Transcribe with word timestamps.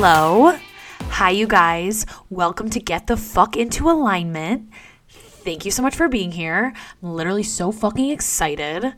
Hello. 0.00 0.56
Hi, 1.00 1.30
you 1.30 1.48
guys. 1.48 2.06
Welcome 2.30 2.70
to 2.70 2.78
Get 2.78 3.08
the 3.08 3.16
Fuck 3.16 3.56
Into 3.56 3.90
Alignment. 3.90 4.70
Thank 5.08 5.64
you 5.64 5.72
so 5.72 5.82
much 5.82 5.96
for 5.96 6.06
being 6.08 6.30
here. 6.30 6.72
I'm 7.02 7.14
literally 7.14 7.42
so 7.42 7.72
fucking 7.72 8.10
excited. 8.10 8.94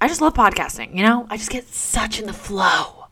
I 0.00 0.08
just 0.08 0.22
love 0.22 0.32
podcasting, 0.32 0.96
you 0.96 1.02
know? 1.02 1.26
I 1.28 1.36
just 1.36 1.50
get 1.50 1.68
such 1.68 2.18
in 2.18 2.26
the 2.26 2.32
flow. 2.32 3.08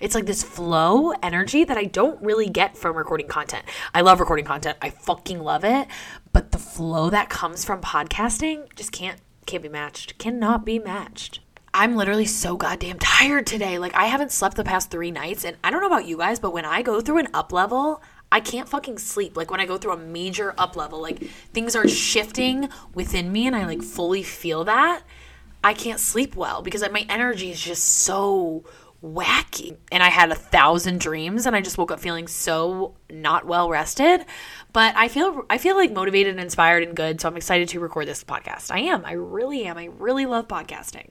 It's 0.00 0.14
like 0.14 0.24
this 0.24 0.42
flow 0.42 1.12
energy 1.22 1.64
that 1.64 1.76
I 1.76 1.84
don't 1.84 2.22
really 2.22 2.48
get 2.48 2.78
from 2.78 2.96
recording 2.96 3.28
content. 3.28 3.66
I 3.92 4.00
love 4.00 4.18
recording 4.18 4.46
content. 4.46 4.78
I 4.80 4.88
fucking 4.88 5.40
love 5.40 5.64
it, 5.64 5.86
but 6.32 6.50
the 6.52 6.58
flow 6.58 7.10
that 7.10 7.28
comes 7.28 7.66
from 7.66 7.82
podcasting 7.82 8.74
just 8.74 8.90
can't 8.90 9.20
can't 9.44 9.62
be 9.62 9.68
matched. 9.68 10.16
Cannot 10.16 10.64
be 10.64 10.78
matched. 10.78 11.40
I'm 11.74 11.96
literally 11.96 12.24
so 12.24 12.56
goddamn 12.56 12.98
tired 13.00 13.46
today. 13.46 13.78
Like 13.78 13.94
I 13.94 14.04
haven't 14.04 14.30
slept 14.32 14.56
the 14.56 14.64
past 14.64 14.90
3 14.90 15.10
nights 15.10 15.44
and 15.44 15.56
I 15.64 15.70
don't 15.70 15.80
know 15.80 15.88
about 15.88 16.06
you 16.06 16.16
guys, 16.16 16.38
but 16.38 16.52
when 16.52 16.64
I 16.64 16.82
go 16.82 17.00
through 17.00 17.18
an 17.18 17.28
up 17.34 17.52
level, 17.52 18.00
I 18.30 18.40
can't 18.40 18.68
fucking 18.68 18.98
sleep. 18.98 19.36
Like 19.36 19.50
when 19.50 19.60
I 19.60 19.66
go 19.66 19.76
through 19.76 19.92
a 19.92 19.98
major 19.98 20.54
up 20.56 20.76
level, 20.76 21.02
like 21.02 21.22
things 21.52 21.74
are 21.74 21.88
shifting 21.88 22.68
within 22.94 23.32
me 23.32 23.46
and 23.48 23.56
I 23.56 23.66
like 23.66 23.82
fully 23.82 24.22
feel 24.22 24.64
that. 24.64 25.02
I 25.64 25.74
can't 25.74 25.98
sleep 25.98 26.36
well 26.36 26.62
because 26.62 26.88
my 26.92 27.06
energy 27.08 27.50
is 27.50 27.60
just 27.60 27.84
so 27.84 28.64
wacky. 29.02 29.76
And 29.90 30.02
I 30.02 30.10
had 30.10 30.30
a 30.30 30.34
thousand 30.34 31.00
dreams 31.00 31.44
and 31.46 31.56
I 31.56 31.60
just 31.60 31.76
woke 31.76 31.90
up 31.90 32.00
feeling 32.00 32.28
so 32.28 32.94
not 33.10 33.46
well 33.46 33.68
rested. 33.68 34.24
But 34.72 34.94
I 34.96 35.08
feel 35.08 35.44
I 35.50 35.58
feel 35.58 35.76
like 35.76 35.92
motivated 35.92 36.32
and 36.32 36.40
inspired 36.40 36.82
and 36.82 36.94
good, 36.94 37.20
so 37.20 37.28
I'm 37.28 37.36
excited 37.36 37.68
to 37.70 37.80
record 37.80 38.06
this 38.06 38.22
podcast. 38.22 38.70
I 38.70 38.80
am. 38.80 39.04
I 39.04 39.12
really 39.12 39.64
am. 39.64 39.76
I 39.76 39.86
really 39.86 40.26
love 40.26 40.48
podcasting. 40.48 41.10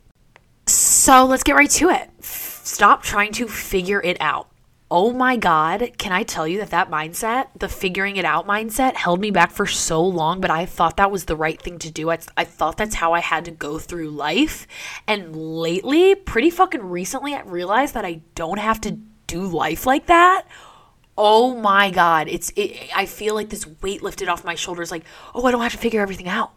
So 1.04 1.26
let's 1.26 1.44
get 1.44 1.58
right 1.58 1.70
to 1.72 1.90
it. 1.90 2.10
Stop 2.24 3.04
trying 3.04 3.34
to 3.34 3.50
figure 3.50 4.02
it 4.02 4.16
out. 4.22 4.48
Oh 4.90 5.12
my 5.12 5.36
God, 5.36 5.92
can 5.98 6.14
I 6.14 6.24
tell 6.24 6.48
you 6.48 6.60
that 6.60 6.70
that 6.70 6.90
mindset, 6.90 7.48
the 7.60 7.68
figuring 7.68 8.16
it 8.16 8.24
out 8.24 8.48
mindset, 8.48 8.96
held 8.96 9.20
me 9.20 9.30
back 9.30 9.52
for 9.52 9.66
so 9.66 10.02
long, 10.02 10.40
but 10.40 10.50
I 10.50 10.66
thought 10.66 10.96
that 10.96 11.12
was 11.12 11.26
the 11.26 11.36
right 11.36 11.62
thing 11.62 11.78
to 11.80 11.92
do. 11.92 12.10
I, 12.10 12.20
I 12.38 12.46
thought 12.46 12.78
that's 12.78 12.96
how 12.96 13.12
I 13.12 13.20
had 13.20 13.44
to 13.44 13.52
go 13.52 13.80
through 13.80 14.12
life. 14.12 14.66
And 15.06 15.36
lately, 15.36 16.16
pretty 16.16 16.50
fucking 16.50 16.86
recently, 16.86 17.36
I 17.36 17.42
realized 17.42 17.96
that 17.96 18.06
I 18.06 18.22
don't 18.36 18.60
have 18.60 18.80
to 18.80 18.92
do 19.28 19.42
life 19.42 19.86
like 19.86 20.06
that. 20.06 20.48
Oh 21.18 21.54
my 21.54 21.92
God, 21.92 22.30
it's, 22.30 22.54
it, 22.56 22.92
I 22.96 23.08
feel 23.08 23.36
like 23.36 23.50
this 23.50 23.68
weight 23.82 24.04
lifted 24.04 24.30
off 24.30 24.46
my 24.46 24.56
shoulders, 24.56 24.90
like, 24.90 25.04
oh, 25.36 25.46
I 25.46 25.52
don't 25.52 25.64
have 25.64 25.74
to 25.74 25.78
figure 25.78 26.00
everything 26.00 26.30
out 26.30 26.54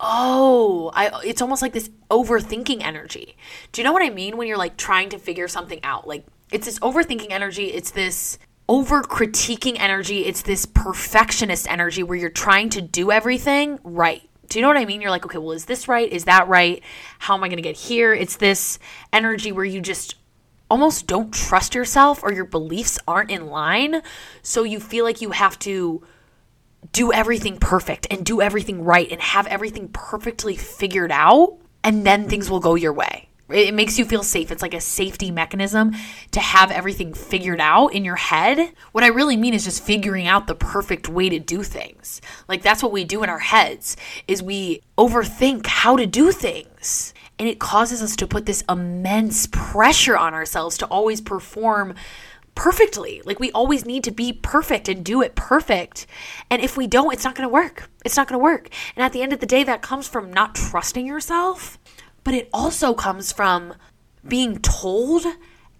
oh 0.00 0.90
i 0.94 1.10
it's 1.24 1.42
almost 1.42 1.62
like 1.62 1.72
this 1.72 1.90
overthinking 2.10 2.82
energy 2.82 3.36
do 3.72 3.80
you 3.80 3.84
know 3.84 3.92
what 3.92 4.02
i 4.02 4.10
mean 4.10 4.36
when 4.36 4.48
you're 4.48 4.56
like 4.56 4.76
trying 4.76 5.08
to 5.08 5.18
figure 5.18 5.46
something 5.46 5.80
out 5.84 6.08
like 6.08 6.24
it's 6.52 6.66
this 6.66 6.78
overthinking 6.80 7.30
energy, 7.30 7.66
it's 7.66 7.92
this 7.92 8.38
over 8.68 9.02
critiquing 9.02 9.76
energy, 9.78 10.26
it's 10.26 10.42
this 10.42 10.66
perfectionist 10.66 11.68
energy 11.70 12.02
where 12.02 12.16
you're 12.16 12.30
trying 12.30 12.70
to 12.70 12.80
do 12.80 13.10
everything 13.10 13.78
right. 13.82 14.28
Do 14.48 14.58
you 14.58 14.62
know 14.62 14.68
what 14.68 14.76
I 14.76 14.84
mean? 14.84 15.00
You're 15.00 15.10
like, 15.10 15.24
okay, 15.24 15.38
well, 15.38 15.52
is 15.52 15.66
this 15.66 15.86
right? 15.86 16.10
Is 16.10 16.24
that 16.24 16.48
right? 16.48 16.82
How 17.20 17.34
am 17.36 17.44
I 17.44 17.48
going 17.48 17.58
to 17.58 17.62
get 17.62 17.76
here? 17.76 18.12
It's 18.12 18.36
this 18.36 18.80
energy 19.12 19.52
where 19.52 19.64
you 19.64 19.80
just 19.80 20.16
almost 20.68 21.06
don't 21.06 21.32
trust 21.32 21.74
yourself 21.74 22.22
or 22.22 22.32
your 22.32 22.44
beliefs 22.44 22.98
aren't 23.06 23.30
in 23.30 23.46
line. 23.46 24.02
So 24.42 24.64
you 24.64 24.80
feel 24.80 25.04
like 25.04 25.20
you 25.20 25.30
have 25.30 25.58
to 25.60 26.02
do 26.92 27.12
everything 27.12 27.58
perfect 27.58 28.06
and 28.10 28.24
do 28.24 28.40
everything 28.40 28.84
right 28.84 29.10
and 29.10 29.20
have 29.20 29.46
everything 29.46 29.88
perfectly 29.88 30.56
figured 30.56 31.12
out, 31.12 31.56
and 31.84 32.06
then 32.06 32.28
things 32.28 32.50
will 32.50 32.60
go 32.60 32.74
your 32.74 32.92
way. 32.92 33.28
It 33.48 33.74
makes 33.74 33.98
you 33.98 34.04
feel 34.04 34.22
safe. 34.22 34.52
It's 34.52 34.62
like 34.62 34.74
a 34.74 34.80
safety 34.80 35.30
mechanism 35.30 35.92
to 36.30 36.40
have 36.40 36.70
everything 36.70 37.12
figured 37.12 37.60
out 37.60 37.88
in 37.88 38.04
your 38.04 38.16
head. 38.16 38.72
What 38.92 39.02
I 39.02 39.08
really 39.08 39.36
mean 39.36 39.54
is 39.54 39.64
just 39.64 39.82
figuring 39.82 40.28
out 40.28 40.46
the 40.46 40.54
perfect 40.54 41.08
way 41.08 41.28
to 41.28 41.38
do 41.38 41.62
things. 41.62 42.20
Like 42.48 42.62
that's 42.62 42.82
what 42.82 42.92
we 42.92 43.04
do 43.04 43.22
in 43.24 43.28
our 43.28 43.40
heads 43.40 43.96
is 44.28 44.42
we 44.42 44.82
overthink 44.96 45.66
how 45.66 45.96
to 45.96 46.06
do 46.06 46.30
things. 46.30 47.12
And 47.40 47.48
it 47.48 47.58
causes 47.58 48.02
us 48.02 48.16
to 48.16 48.26
put 48.26 48.46
this 48.46 48.62
immense 48.68 49.48
pressure 49.50 50.16
on 50.16 50.34
ourselves 50.34 50.78
to 50.78 50.86
always 50.86 51.20
perform 51.20 51.94
perfectly. 52.60 53.22
Like 53.24 53.40
we 53.40 53.50
always 53.52 53.86
need 53.86 54.04
to 54.04 54.10
be 54.10 54.32
perfect 54.32 54.88
and 54.88 55.04
do 55.04 55.22
it 55.22 55.34
perfect. 55.34 56.06
And 56.50 56.60
if 56.60 56.76
we 56.76 56.86
don't, 56.86 57.12
it's 57.12 57.24
not 57.24 57.34
going 57.34 57.48
to 57.48 57.52
work. 57.52 57.90
It's 58.04 58.16
not 58.16 58.28
going 58.28 58.38
to 58.38 58.42
work. 58.42 58.68
And 58.94 59.02
at 59.02 59.12
the 59.12 59.22
end 59.22 59.32
of 59.32 59.40
the 59.40 59.46
day, 59.46 59.64
that 59.64 59.80
comes 59.80 60.06
from 60.06 60.32
not 60.32 60.54
trusting 60.54 61.06
yourself 61.06 61.78
but 62.24 62.34
it 62.34 62.48
also 62.52 62.94
comes 62.94 63.32
from 63.32 63.74
being 64.26 64.58
told 64.58 65.24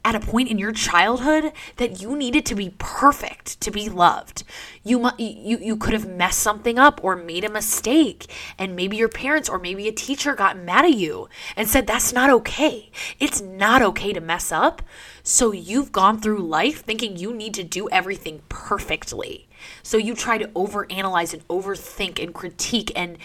at 0.04 0.14
a 0.14 0.20
point 0.20 0.48
in 0.48 0.58
your 0.58 0.72
childhood 0.72 1.52
that 1.76 2.00
you 2.00 2.16
needed 2.16 2.46
to 2.46 2.54
be 2.54 2.74
perfect 2.78 3.60
to 3.60 3.70
be 3.70 3.88
loved. 3.88 4.44
You 4.82 5.10
you 5.18 5.58
you 5.58 5.76
could 5.76 5.92
have 5.92 6.08
messed 6.08 6.38
something 6.38 6.78
up 6.78 7.00
or 7.02 7.16
made 7.16 7.44
a 7.44 7.50
mistake 7.50 8.32
and 8.58 8.74
maybe 8.74 8.96
your 8.96 9.08
parents 9.08 9.48
or 9.48 9.58
maybe 9.58 9.88
a 9.88 9.92
teacher 9.92 10.34
got 10.34 10.58
mad 10.58 10.86
at 10.86 10.94
you 10.94 11.28
and 11.54 11.68
said 11.68 11.86
that's 11.86 12.12
not 12.12 12.30
okay. 12.30 12.90
It's 13.18 13.40
not 13.40 13.82
okay 13.82 14.12
to 14.12 14.20
mess 14.20 14.50
up. 14.50 14.80
So 15.22 15.52
you've 15.52 15.92
gone 15.92 16.20
through 16.20 16.38
life 16.38 16.82
thinking 16.84 17.16
you 17.16 17.34
need 17.34 17.52
to 17.54 17.64
do 17.64 17.88
everything 17.90 18.40
perfectly. 18.48 19.48
So 19.82 19.98
you 19.98 20.14
try 20.14 20.38
to 20.38 20.48
overanalyze 20.48 21.34
and 21.34 21.46
overthink 21.48 22.22
and 22.22 22.32
critique 22.32 22.90
and 22.96 23.18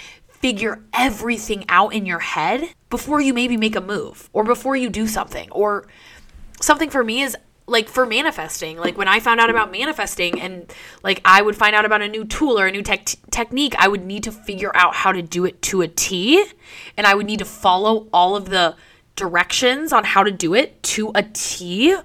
figure 0.45 0.83
everything 0.93 1.65
out 1.69 1.93
in 1.93 2.05
your 2.05 2.19
head 2.19 2.69
before 2.89 3.21
you 3.21 3.33
maybe 3.33 3.57
make 3.57 3.75
a 3.75 3.81
move 3.81 4.29
or 4.33 4.43
before 4.43 4.75
you 4.75 4.89
do 4.89 5.07
something. 5.07 5.49
Or 5.51 5.87
something 6.61 6.89
for 6.89 7.03
me 7.03 7.21
is 7.21 7.35
like 7.67 7.89
for 7.89 8.05
manifesting 8.05 8.77
like 8.77 8.97
when 8.97 9.07
i 9.07 9.19
found 9.19 9.39
out 9.39 9.49
about 9.49 9.71
manifesting 9.71 10.39
and 10.39 10.71
like 11.03 11.19
i 11.25 11.41
would 11.41 11.55
find 11.55 11.75
out 11.75 11.83
about 11.83 12.01
a 12.01 12.07
new 12.07 12.23
tool 12.23 12.59
or 12.59 12.67
a 12.67 12.71
new 12.71 12.83
te- 12.83 13.17
technique 13.31 13.73
i 13.79 13.87
would 13.87 14.05
need 14.05 14.23
to 14.23 14.31
figure 14.31 14.71
out 14.75 14.93
how 14.93 15.11
to 15.11 15.21
do 15.21 15.45
it 15.45 15.61
to 15.61 15.81
a 15.81 15.87
t 15.87 16.45
and 16.95 17.07
i 17.07 17.15
would 17.15 17.25
need 17.25 17.39
to 17.39 17.45
follow 17.45 18.07
all 18.13 18.35
of 18.35 18.49
the 18.49 18.75
directions 19.15 19.91
on 19.91 20.03
how 20.03 20.23
to 20.23 20.31
do 20.31 20.53
it 20.53 20.81
to 20.83 21.11
a 21.15 21.23
t 21.23 21.95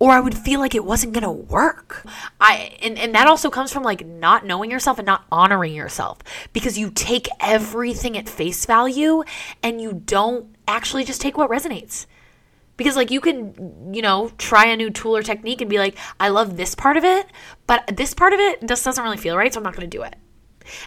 or 0.00 0.12
I 0.12 0.20
would 0.20 0.36
feel 0.36 0.60
like 0.60 0.74
it 0.74 0.84
wasn't 0.84 1.12
going 1.12 1.24
to 1.24 1.30
work. 1.30 2.06
I 2.40 2.76
and, 2.82 2.98
and 2.98 3.14
that 3.14 3.26
also 3.26 3.50
comes 3.50 3.72
from 3.72 3.82
like 3.82 4.06
not 4.06 4.46
knowing 4.46 4.70
yourself 4.70 4.98
and 4.98 5.06
not 5.06 5.24
honoring 5.30 5.74
yourself 5.74 6.18
because 6.52 6.78
you 6.78 6.90
take 6.90 7.28
everything 7.40 8.16
at 8.16 8.28
face 8.28 8.64
value 8.64 9.24
and 9.62 9.80
you 9.80 10.02
don't 10.04 10.54
actually 10.66 11.04
just 11.04 11.20
take 11.20 11.36
what 11.36 11.50
resonates. 11.50 12.06
Because 12.78 12.96
like 12.96 13.10
you 13.10 13.20
can, 13.20 13.92
you 13.92 14.00
know, 14.00 14.32
try 14.38 14.66
a 14.66 14.76
new 14.76 14.88
tool 14.88 15.14
or 15.14 15.22
technique 15.22 15.60
and 15.60 15.68
be 15.68 15.78
like, 15.78 15.98
I 16.18 16.30
love 16.30 16.56
this 16.56 16.74
part 16.74 16.96
of 16.96 17.04
it, 17.04 17.26
but 17.66 17.84
this 17.94 18.14
part 18.14 18.32
of 18.32 18.40
it 18.40 18.66
just 18.66 18.84
doesn't 18.84 19.04
really 19.04 19.18
feel 19.18 19.36
right, 19.36 19.52
so 19.52 19.60
I'm 19.60 19.64
not 19.64 19.76
going 19.76 19.90
to 19.90 19.96
do 19.96 20.04
it. 20.04 20.16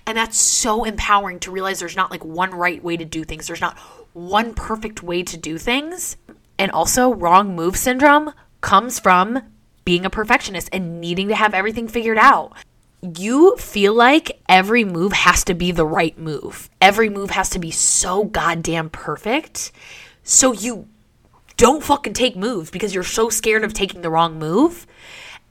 And 0.07 0.17
that's 0.17 0.39
so 0.39 0.83
empowering 0.83 1.39
to 1.41 1.51
realize 1.51 1.79
there's 1.79 1.95
not 1.95 2.09
like 2.11 2.25
one 2.25 2.51
right 2.51 2.83
way 2.83 2.97
to 2.97 3.05
do 3.05 3.23
things. 3.23 3.47
There's 3.47 3.61
not 3.61 3.77
one 4.13 4.53
perfect 4.53 5.03
way 5.03 5.21
to 5.23 5.37
do 5.37 5.57
things. 5.57 6.17
And 6.57 6.71
also, 6.71 7.13
wrong 7.13 7.55
move 7.55 7.75
syndrome 7.75 8.33
comes 8.61 8.99
from 8.99 9.41
being 9.83 10.05
a 10.05 10.09
perfectionist 10.09 10.69
and 10.71 11.01
needing 11.01 11.27
to 11.27 11.35
have 11.35 11.53
everything 11.53 11.87
figured 11.87 12.19
out. 12.19 12.53
You 13.01 13.57
feel 13.57 13.95
like 13.95 14.39
every 14.47 14.83
move 14.83 15.11
has 15.11 15.43
to 15.45 15.55
be 15.55 15.71
the 15.71 15.85
right 15.85 16.17
move. 16.17 16.69
Every 16.79 17.09
move 17.09 17.31
has 17.31 17.49
to 17.49 17.59
be 17.59 17.71
so 17.71 18.25
goddamn 18.25 18.91
perfect. 18.91 19.71
So 20.23 20.53
you 20.53 20.87
don't 21.61 21.83
fucking 21.83 22.13
take 22.13 22.35
moves 22.35 22.71
because 22.71 22.95
you're 22.95 23.03
so 23.03 23.29
scared 23.29 23.63
of 23.63 23.71
taking 23.71 24.01
the 24.01 24.09
wrong 24.09 24.39
move. 24.39 24.87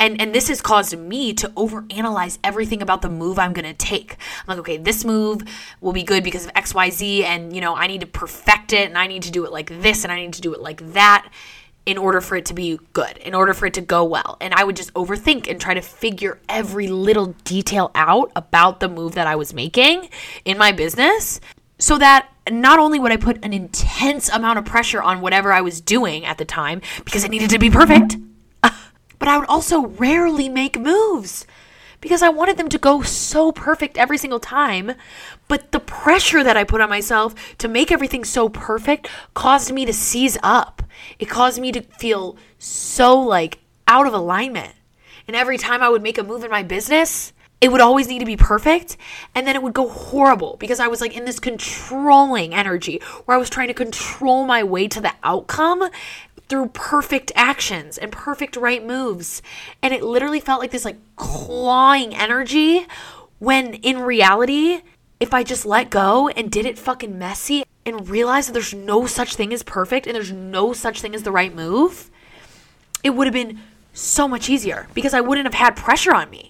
And 0.01 0.21
and 0.21 0.35
this 0.35 0.49
has 0.49 0.61
caused 0.61 0.99
me 0.99 1.33
to 1.35 1.49
overanalyze 1.51 2.37
everything 2.43 2.83
about 2.83 3.01
the 3.01 3.09
move 3.09 3.39
I'm 3.39 3.53
gonna 3.53 3.75
take. 3.75 4.17
I'm 4.41 4.47
like, 4.49 4.59
okay, 4.59 4.77
this 4.77 5.05
move 5.05 5.43
will 5.81 5.93
be 5.93 6.03
good 6.03 6.25
because 6.25 6.47
of 6.47 6.53
XYZ, 6.55 7.23
and 7.23 7.55
you 7.55 7.61
know, 7.61 7.77
I 7.77 7.87
need 7.87 8.01
to 8.01 8.09
perfect 8.09 8.73
it 8.73 8.89
and 8.89 8.99
I 8.99 9.07
need 9.07 9.23
to 9.23 9.31
do 9.31 9.45
it 9.45 9.53
like 9.53 9.69
this 9.83 10.03
and 10.03 10.13
I 10.13 10.17
need 10.17 10.33
to 10.33 10.41
do 10.41 10.53
it 10.53 10.61
like 10.61 10.81
that 10.95 11.31
in 11.87 11.97
order 11.97 12.21
for 12.21 12.35
it 12.35 12.47
to 12.47 12.55
be 12.55 12.81
good, 12.93 13.17
in 13.19 13.33
order 13.33 13.55
for 13.55 13.67
it 13.67 13.75
to 13.75 13.81
go 13.81 14.03
well. 14.03 14.37
And 14.41 14.53
I 14.53 14.65
would 14.65 14.75
just 14.75 14.93
overthink 14.95 15.49
and 15.49 15.61
try 15.61 15.75
to 15.75 15.81
figure 15.81 16.41
every 16.49 16.89
little 16.89 17.37
detail 17.45 17.93
out 17.95 18.33
about 18.35 18.81
the 18.81 18.89
move 18.89 19.15
that 19.15 19.29
I 19.29 19.37
was 19.37 19.55
making 19.55 20.09
in 20.45 20.59
my 20.59 20.73
business 20.73 21.41
so 21.79 21.99
that 21.99 22.29
not 22.51 22.79
only 22.79 22.99
would 22.99 23.13
I 23.13 23.17
put 23.17 23.45
an 23.45 23.53
intense 23.53 24.29
amount 24.29 24.59
of 24.59 24.65
pressure 24.65 25.03
on 25.03 25.21
whatever 25.21 25.53
I 25.53 25.61
was 25.61 25.81
doing 25.81 26.25
at 26.25 26.39
the 26.39 26.45
time 26.45 26.81
because 27.05 27.25
it 27.25 27.31
needed 27.31 27.51
to 27.51 27.59
be 27.59 27.71
perfect, 27.71 28.17
but 28.63 29.29
I 29.29 29.39
would 29.39 29.49
also 29.49 29.87
rarely 29.87 30.49
make 30.49 30.79
moves 30.79 31.47
because 32.01 32.23
I 32.23 32.29
wanted 32.31 32.57
them 32.57 32.69
to 32.71 32.79
go 32.79 33.03
so 33.03 33.53
perfect 33.53 33.99
every 33.99 34.19
single 34.19 34.41
time. 34.41 34.93
But 35.49 35.73
the 35.73 35.81
pressure 35.81 36.43
that 36.43 36.57
I 36.57 36.65
put 36.65 36.81
on 36.81 36.89
myself 36.89 37.35
to 37.59 37.69
make 37.69 37.93
everything 37.93 38.25
so 38.25 38.49
perfect 38.49 39.09
caused 39.35 39.73
me 39.73 39.85
to 39.85 39.93
seize 39.93 40.39
up. 40.43 40.83
It 41.19 41.27
caused 41.27 41.61
me 41.61 41.73
to 41.73 41.83
feel 41.83 42.37
so 42.59 43.19
like 43.19 43.59
out 43.87 44.07
of 44.07 44.15
alignment. 44.15 44.75
And 45.27 45.37
every 45.37 45.59
time 45.59 45.83
I 45.83 45.89
would 45.89 46.03
make 46.03 46.19
a 46.19 46.25
move 46.25 46.45
in 46.45 46.51
my 46.51 46.63
business, 46.63 47.33
it 47.61 47.71
would 47.71 47.81
always 47.81 48.09
need 48.09 48.21
to 48.21 48.25
be 48.25 48.37
perfect 48.37 48.97
and 49.35 49.47
then 49.47 49.55
it 49.55 49.63
would 49.63 49.75
go 49.75 49.89
horrible 49.89 50.57
because 50.59 50.81
I 50.81 50.89
was 50.89 51.01
like 51.01 51.17
in 51.17 51.27
this 51.27 51.39
controlling 51.39 52.55
energy 52.55 53.01
where 53.25 53.37
I 53.37 53.39
was 53.39 53.51
trying 53.51 53.69
to 53.69 53.75
control 53.75 54.47
my 54.47 54.63
way 54.63 54.89
to 54.89 55.01
the 55.01 55.13
outcome 55.23 55.91
through 56.49 56.69
perfect 56.69 57.31
actions 57.37 57.97
and 57.97 58.11
perfect 58.11 58.57
right 58.57 58.85
moves. 58.85 59.41
And 59.83 59.95
it 59.95 60.03
literally 60.03 60.41
felt 60.41 60.61
like 60.61 60.73
this 60.73 60.85
like 60.85 60.99
clawing 61.17 62.15
energy 62.15 62.87
when 63.39 63.75
in 63.75 64.01
reality, 64.01 64.81
if 65.21 65.35
I 65.35 65.45
just 65.45 65.65
let 65.67 65.91
go 65.91 66.29
and 66.29 66.51
did 66.51 66.67
it 66.67 66.79
fucking 66.79 67.19
messy 67.19 67.65
and 67.87 68.09
realized 68.09 68.49
that 68.49 68.53
there's 68.53 68.75
no 68.75 69.07
such 69.07 69.37
thing 69.37 69.53
as 69.53 69.63
perfect 69.63 70.07
and 70.07 70.15
there's 70.15 70.33
no 70.33 70.73
such 70.73 71.01
thing 71.01 71.15
as 71.15 71.23
the 71.23 71.33
right 71.33 71.55
move, 71.55 72.11
it 73.05 73.11
would 73.11 73.27
have 73.27 73.35
been 73.35 73.61
so 73.93 74.27
much 74.27 74.49
easier 74.49 74.89
because 74.95 75.15
I 75.15 75.21
wouldn't 75.21 75.47
have 75.47 75.55
had 75.55 75.77
pressure 75.77 76.15
on 76.15 76.31
me. 76.31 76.50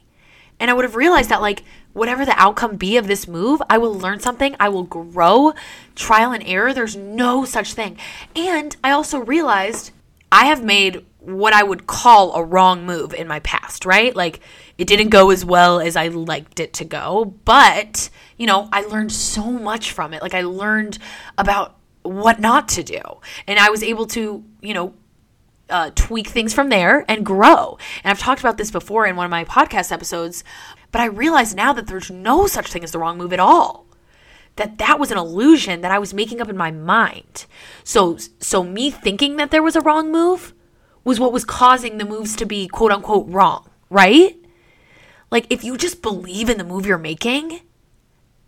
And 0.60 0.70
I 0.70 0.74
would 0.74 0.84
have 0.84 0.94
realized 0.94 1.30
that, 1.30 1.40
like, 1.40 1.64
whatever 1.92 2.24
the 2.24 2.38
outcome 2.40 2.76
be 2.76 2.96
of 2.96 3.08
this 3.08 3.26
move, 3.26 3.60
I 3.68 3.78
will 3.78 3.94
learn 3.94 4.20
something, 4.20 4.54
I 4.60 4.68
will 4.68 4.84
grow, 4.84 5.54
trial 5.96 6.32
and 6.32 6.46
error. 6.46 6.72
There's 6.72 6.96
no 6.96 7.44
such 7.44 7.74
thing. 7.74 7.96
And 8.36 8.76
I 8.84 8.92
also 8.92 9.18
realized 9.18 9.90
I 10.30 10.46
have 10.46 10.62
made 10.62 11.04
what 11.18 11.52
I 11.52 11.62
would 11.62 11.86
call 11.86 12.34
a 12.34 12.44
wrong 12.44 12.86
move 12.86 13.12
in 13.12 13.28
my 13.28 13.40
past, 13.40 13.84
right? 13.84 14.14
Like 14.14 14.40
it 14.78 14.86
didn't 14.86 15.10
go 15.10 15.30
as 15.30 15.44
well 15.44 15.80
as 15.80 15.96
I 15.96 16.08
liked 16.08 16.60
it 16.60 16.72
to 16.74 16.84
go, 16.84 17.34
but 17.44 18.08
you 18.38 18.46
know, 18.46 18.68
I 18.72 18.82
learned 18.82 19.12
so 19.12 19.50
much 19.50 19.92
from 19.92 20.14
it. 20.14 20.22
Like 20.22 20.34
I 20.34 20.42
learned 20.42 20.98
about 21.36 21.76
what 22.02 22.40
not 22.40 22.68
to 22.70 22.82
do. 22.82 23.02
And 23.46 23.58
I 23.58 23.68
was 23.68 23.82
able 23.82 24.06
to, 24.08 24.42
you 24.62 24.74
know, 24.74 24.94
uh, 25.70 25.90
tweak 25.94 26.28
things 26.28 26.52
from 26.52 26.68
there 26.68 27.04
and 27.08 27.24
grow. 27.24 27.78
And 28.04 28.10
I've 28.10 28.18
talked 28.18 28.40
about 28.40 28.56
this 28.58 28.70
before 28.70 29.06
in 29.06 29.16
one 29.16 29.24
of 29.24 29.30
my 29.30 29.44
podcast 29.44 29.92
episodes, 29.92 30.44
but 30.92 31.00
I 31.00 31.06
realize 31.06 31.54
now 31.54 31.72
that 31.72 31.86
there's 31.86 32.10
no 32.10 32.46
such 32.46 32.72
thing 32.72 32.84
as 32.84 32.92
the 32.92 32.98
wrong 32.98 33.18
move 33.18 33.32
at 33.32 33.40
all. 33.40 33.86
That 34.56 34.78
that 34.78 34.98
was 34.98 35.10
an 35.10 35.18
illusion 35.18 35.80
that 35.80 35.92
I 35.92 35.98
was 35.98 36.12
making 36.12 36.40
up 36.40 36.48
in 36.48 36.56
my 36.56 36.70
mind. 36.70 37.46
So 37.84 38.18
so 38.40 38.62
me 38.62 38.90
thinking 38.90 39.36
that 39.36 39.50
there 39.50 39.62
was 39.62 39.76
a 39.76 39.80
wrong 39.80 40.10
move 40.10 40.52
was 41.04 41.20
what 41.20 41.32
was 41.32 41.44
causing 41.44 41.98
the 41.98 42.04
moves 42.04 42.36
to 42.36 42.44
be 42.44 42.68
quote 42.68 42.92
unquote 42.92 43.26
wrong, 43.28 43.70
right? 43.88 44.36
Like 45.30 45.46
if 45.50 45.64
you 45.64 45.76
just 45.76 46.02
believe 46.02 46.50
in 46.50 46.58
the 46.58 46.64
move 46.64 46.84
you're 46.84 46.98
making, 46.98 47.60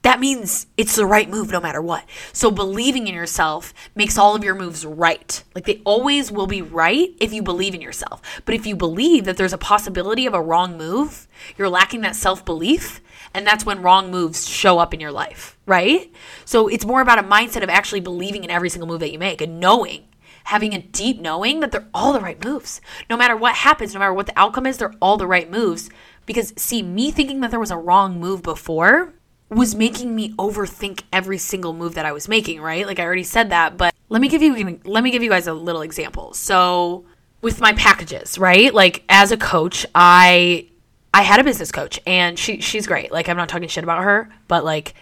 that 0.02 0.19
means 0.19 0.66
it's 0.76 0.96
the 0.96 1.06
right 1.06 1.31
move 1.31 1.50
no 1.50 1.60
matter 1.60 1.81
what. 1.81 2.04
So 2.32 2.50
believing 2.50 3.06
in 3.06 3.14
yourself 3.14 3.72
makes 3.94 4.19
all 4.19 4.34
of 4.34 4.43
your 4.43 4.56
moves 4.56 4.84
right. 4.84 5.43
Like 5.54 5.64
they 5.64 5.81
always 5.84 6.32
will 6.32 6.49
be 6.49 6.60
right 6.60 7.10
if 7.20 7.32
you 7.32 7.40
believe 7.40 7.75
in 7.75 7.81
yourself. 7.81 8.20
But 8.44 8.56
if 8.56 8.66
you 8.66 8.75
believe 8.75 9.25
that 9.25 9.37
there's 9.37 9.52
a 9.52 9.58
possibility 9.58 10.26
of 10.26 10.34
a 10.34 10.43
wrong 10.43 10.76
move, 10.76 11.28
you're 11.56 11.69
lacking 11.69 12.00
that 12.00 12.16
self 12.16 12.44
belief. 12.44 13.00
And 13.32 13.46
that's 13.46 13.64
when 13.64 13.81
wrong 13.81 14.10
moves 14.10 14.46
show 14.46 14.78
up 14.78 14.93
in 14.93 15.00
your 15.00 15.12
life, 15.12 15.56
right? 15.66 16.12
So 16.44 16.66
it's 16.66 16.84
more 16.84 17.00
about 17.00 17.20
a 17.20 17.22
mindset 17.22 17.62
of 17.62 17.70
actually 17.70 18.00
believing 18.00 18.44
in 18.44 18.50
every 18.50 18.69
single 18.69 18.88
move 18.88 19.00
that 19.00 19.12
you 19.12 19.19
make 19.19 19.40
and 19.40 19.60
knowing, 19.60 20.04
having 20.44 20.75
a 20.75 20.82
deep 20.82 21.20
knowing 21.20 21.60
that 21.60 21.70
they're 21.70 21.88
all 21.94 22.12
the 22.12 22.20
right 22.20 22.44
moves. 22.44 22.81
No 23.08 23.16
matter 23.16 23.37
what 23.37 23.54
happens, 23.54 23.94
no 23.94 24.00
matter 24.00 24.12
what 24.12 24.26
the 24.26 24.38
outcome 24.38 24.66
is, 24.66 24.78
they're 24.78 24.94
all 25.00 25.16
the 25.16 25.26
right 25.28 25.50
moves. 25.50 25.88
Because, 26.26 26.52
see, 26.56 26.82
me 26.82 27.10
thinking 27.10 27.40
that 27.40 27.50
there 27.50 27.60
was 27.60 27.70
a 27.70 27.76
wrong 27.76 28.20
move 28.20 28.43
before 28.43 29.14
was 29.52 29.75
making 29.75 30.14
me 30.14 30.32
overthink 30.34 31.02
every 31.12 31.38
single 31.38 31.72
move 31.72 31.94
that 31.94 32.06
I 32.06 32.12
was 32.12 32.28
making, 32.28 32.60
right? 32.60 32.87
Like 32.87 32.99
I 32.99 33.04
already 33.04 33.25
said 33.25 33.50
that, 33.50 33.76
but 33.76 33.94
let 34.08 34.20
me 34.20 34.28
give 34.28 34.43
you 34.43 34.81
let 34.84 35.04
me 35.04 35.10
give 35.10 35.22
you 35.22 35.31
guys 35.31 35.46
a 35.46 35.54
little 35.54 35.82
example. 35.82 36.32
So 36.34 37.04
with 37.43 37.60
my 37.60 37.72
packages, 37.75 38.38
right? 38.38 38.72
Like 38.72 39.04
as 39.08 39.32
a 39.32 39.37
coach, 39.37 39.84
I 39.94 40.69
I 41.14 41.22
had 41.22 41.40
a 41.40 41.44
business 41.44 41.70
coach 41.70 42.00
and 42.06 42.38
she 42.38 42.60
she's 42.60 42.87
great. 42.87 43.12
Like 43.12 43.28
I'm 43.28 43.37
not 43.37 43.49
talking 43.49 43.69
shit 43.69 43.84
about 43.84 44.02
her, 44.02 44.31
but 44.49 44.64
like 44.64 44.94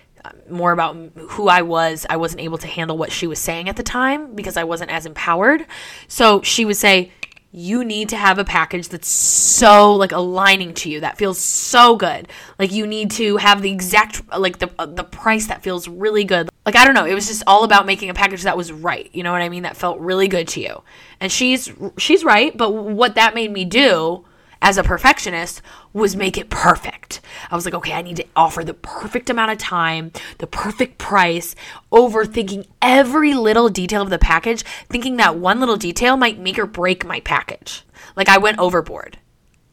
more 0.51 0.73
about 0.73 0.97
who 1.31 1.49
I 1.49 1.63
was. 1.63 2.07
I 2.11 2.17
wasn't 2.17 2.43
able 2.43 2.59
to 2.59 2.67
handle 2.67 2.99
what 2.99 3.13
she 3.13 3.27
was 3.27 3.39
saying 3.39 3.69
at 3.69 3.77
the 3.77 3.83
time 3.83 4.35
because 4.35 4.57
I 4.57 4.65
wasn't 4.65 4.91
as 4.91 5.07
empowered. 5.07 5.67
So 6.09 6.43
she 6.43 6.65
would 6.65 6.77
say, 6.77 7.13
you 7.53 7.85
need 7.85 8.09
to 8.11 8.17
have 8.17 8.39
a 8.39 8.45
package 8.45 8.89
that's 8.89 9.09
so 9.09 9.95
like 9.95 10.13
aligning 10.13 10.73
to 10.73 10.89
you 10.89 11.01
that 11.01 11.19
feels 11.19 11.39
so 11.39 11.97
good. 11.97 12.29
Like 12.59 12.71
you 12.71 12.87
need 12.87 13.11
to 13.13 13.39
have 13.39 13.61
the 13.61 13.71
exact 13.71 14.23
like 14.37 14.59
the 14.59 14.71
uh, 14.79 14.87
the 14.87 15.05
price 15.05 15.49
that 15.49 15.63
feels 15.63 15.89
really 15.89 16.25
good. 16.25 16.49
Like 16.65 16.77
i 16.77 16.85
don't 16.85 16.95
know 16.95 17.07
it 17.07 17.15
was 17.15 17.27
just 17.27 17.43
all 17.47 17.65
about 17.65 17.87
making 17.87 18.11
a 18.11 18.15
package 18.15 18.43
that 18.43 18.57
was 18.57 18.71
right 18.71 19.11
you 19.13 19.23
know 19.23 19.33
what 19.33 19.41
i 19.41 19.49
mean 19.49 19.65
that 19.65 19.77
felt 19.77 19.99
really 19.99 20.29
good 20.29 20.47
to 20.49 20.61
you. 20.61 20.83
And 21.19 21.33
she's 21.33 21.73
she's 21.99 22.23
right 22.25 22.57
but 22.57 22.71
what 22.71 23.17
that 23.17 23.35
made 23.35 23.51
me 23.51 23.65
do 23.65 24.25
as 24.63 24.77
a 24.77 24.83
perfectionist 24.83 25.63
was 25.93 26.15
make 26.15 26.37
it 26.37 26.51
perfect. 26.51 27.21
I 27.51 27.55
was 27.55 27.65
like, 27.65 27.75
okay, 27.75 27.93
I 27.93 28.03
need 28.03 28.17
to 28.17 28.27
offer 28.37 28.63
the 28.63 28.75
perfect 28.75 29.31
amount 29.31 29.53
of 29.53 29.59
time, 29.59 30.13
the 30.39 30.47
perfect 30.47 30.99
price, 30.99 31.55
overthinking 31.91 32.67
every 32.83 33.35
little 33.35 33.69
detail 33.69 34.03
of 34.03 34.11
the 34.11 34.19
package, 34.19 34.63
thinking 34.89 35.17
that 35.17 35.37
one 35.37 35.61
little 35.61 35.77
detail 35.77 36.17
might 36.17 36.39
make 36.39 36.59
or 36.59 36.67
break 36.67 37.05
my 37.05 37.21
package. 37.21 37.85
Like 38.17 38.29
I 38.29 38.39
went 38.39 38.59
overboard. 38.59 39.19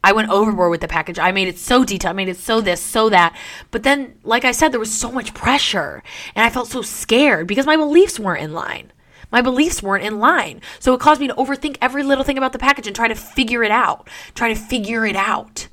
I 0.02 0.12
went 0.12 0.30
overboard 0.30 0.70
with 0.70 0.80
the 0.80 0.88
package. 0.88 1.18
I 1.18 1.32
made 1.32 1.48
it 1.48 1.58
so 1.58 1.84
detailed. 1.84 2.10
I 2.10 2.16
made 2.16 2.28
it 2.28 2.36
so 2.36 2.60
this, 2.60 2.80
so 2.80 3.08
that. 3.10 3.36
But 3.70 3.82
then, 3.82 4.14
like 4.22 4.44
I 4.44 4.52
said, 4.52 4.72
there 4.72 4.80
was 4.80 4.92
so 4.92 5.10
much 5.10 5.34
pressure 5.34 6.02
and 6.34 6.44
I 6.44 6.50
felt 6.50 6.68
so 6.68 6.82
scared 6.82 7.46
because 7.46 7.66
my 7.66 7.76
beliefs 7.76 8.18
weren't 8.18 8.44
in 8.44 8.52
line 8.52 8.92
my 9.30 9.42
beliefs 9.42 9.82
weren't 9.82 10.04
in 10.04 10.18
line. 10.18 10.60
So 10.78 10.94
it 10.94 11.00
caused 11.00 11.20
me 11.20 11.28
to 11.28 11.34
overthink 11.34 11.76
every 11.80 12.02
little 12.02 12.24
thing 12.24 12.38
about 12.38 12.52
the 12.52 12.58
package 12.58 12.86
and 12.86 12.96
try 12.96 13.08
to 13.08 13.14
figure 13.14 13.62
it 13.62 13.70
out. 13.70 14.08
Try 14.34 14.52
to 14.52 14.58
figure 14.58 15.04
it 15.06 15.16
out 15.16 15.68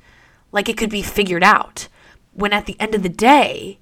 like 0.52 0.68
it 0.68 0.76
could 0.76 0.90
be 0.90 1.02
figured 1.02 1.42
out. 1.42 1.88
When 2.32 2.52
at 2.52 2.66
the 2.66 2.78
end 2.78 2.94
of 2.94 3.02
the 3.02 3.08
day, 3.08 3.78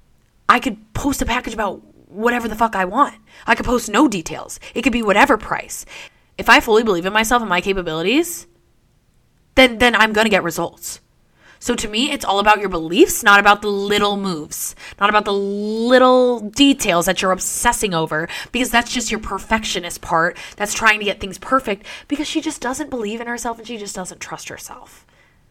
I 0.47 0.59
could 0.59 0.93
post 0.93 1.21
a 1.21 1.25
package 1.25 1.53
about 1.53 1.81
whatever 2.09 2.47
the 2.47 2.55
fuck 2.55 2.75
I 2.75 2.85
want. 2.85 3.15
I 3.45 3.55
could 3.55 3.65
post 3.65 3.89
no 3.89 4.07
details. 4.07 4.59
It 4.73 4.81
could 4.83 4.93
be 4.93 5.03
whatever 5.03 5.37
price. 5.37 5.85
If 6.37 6.49
I 6.49 6.59
fully 6.59 6.83
believe 6.83 7.05
in 7.05 7.13
myself 7.13 7.41
and 7.41 7.49
my 7.49 7.61
capabilities, 7.61 8.47
then 9.55 9.77
then 9.77 9.95
I'm 9.95 10.13
going 10.13 10.25
to 10.25 10.29
get 10.29 10.43
results. 10.43 10.99
So 11.65 11.73
to 11.73 11.87
me, 11.87 12.11
it's 12.11 12.23
all 12.23 12.37
about 12.37 12.59
your 12.59 12.69
beliefs, 12.69 13.23
not 13.23 13.39
about 13.39 13.63
the 13.63 13.69
little 13.69 14.17
moves, 14.17 14.75
not 14.99 15.09
about 15.09 15.25
the 15.25 15.33
little 15.33 16.41
details 16.41 17.07
that 17.07 17.23
you're 17.23 17.31
obsessing 17.31 17.91
over, 17.91 18.29
because 18.51 18.69
that's 18.69 18.93
just 18.93 19.09
your 19.09 19.19
perfectionist 19.19 19.99
part 19.99 20.37
that's 20.57 20.75
trying 20.75 20.99
to 20.99 21.05
get 21.05 21.19
things 21.19 21.39
perfect 21.39 21.87
because 22.07 22.27
she 22.27 22.39
just 22.39 22.61
doesn't 22.61 22.91
believe 22.91 23.19
in 23.19 23.25
herself 23.25 23.57
and 23.57 23.65
she 23.65 23.79
just 23.79 23.95
doesn't 23.95 24.21
trust 24.21 24.49
herself. 24.49 25.07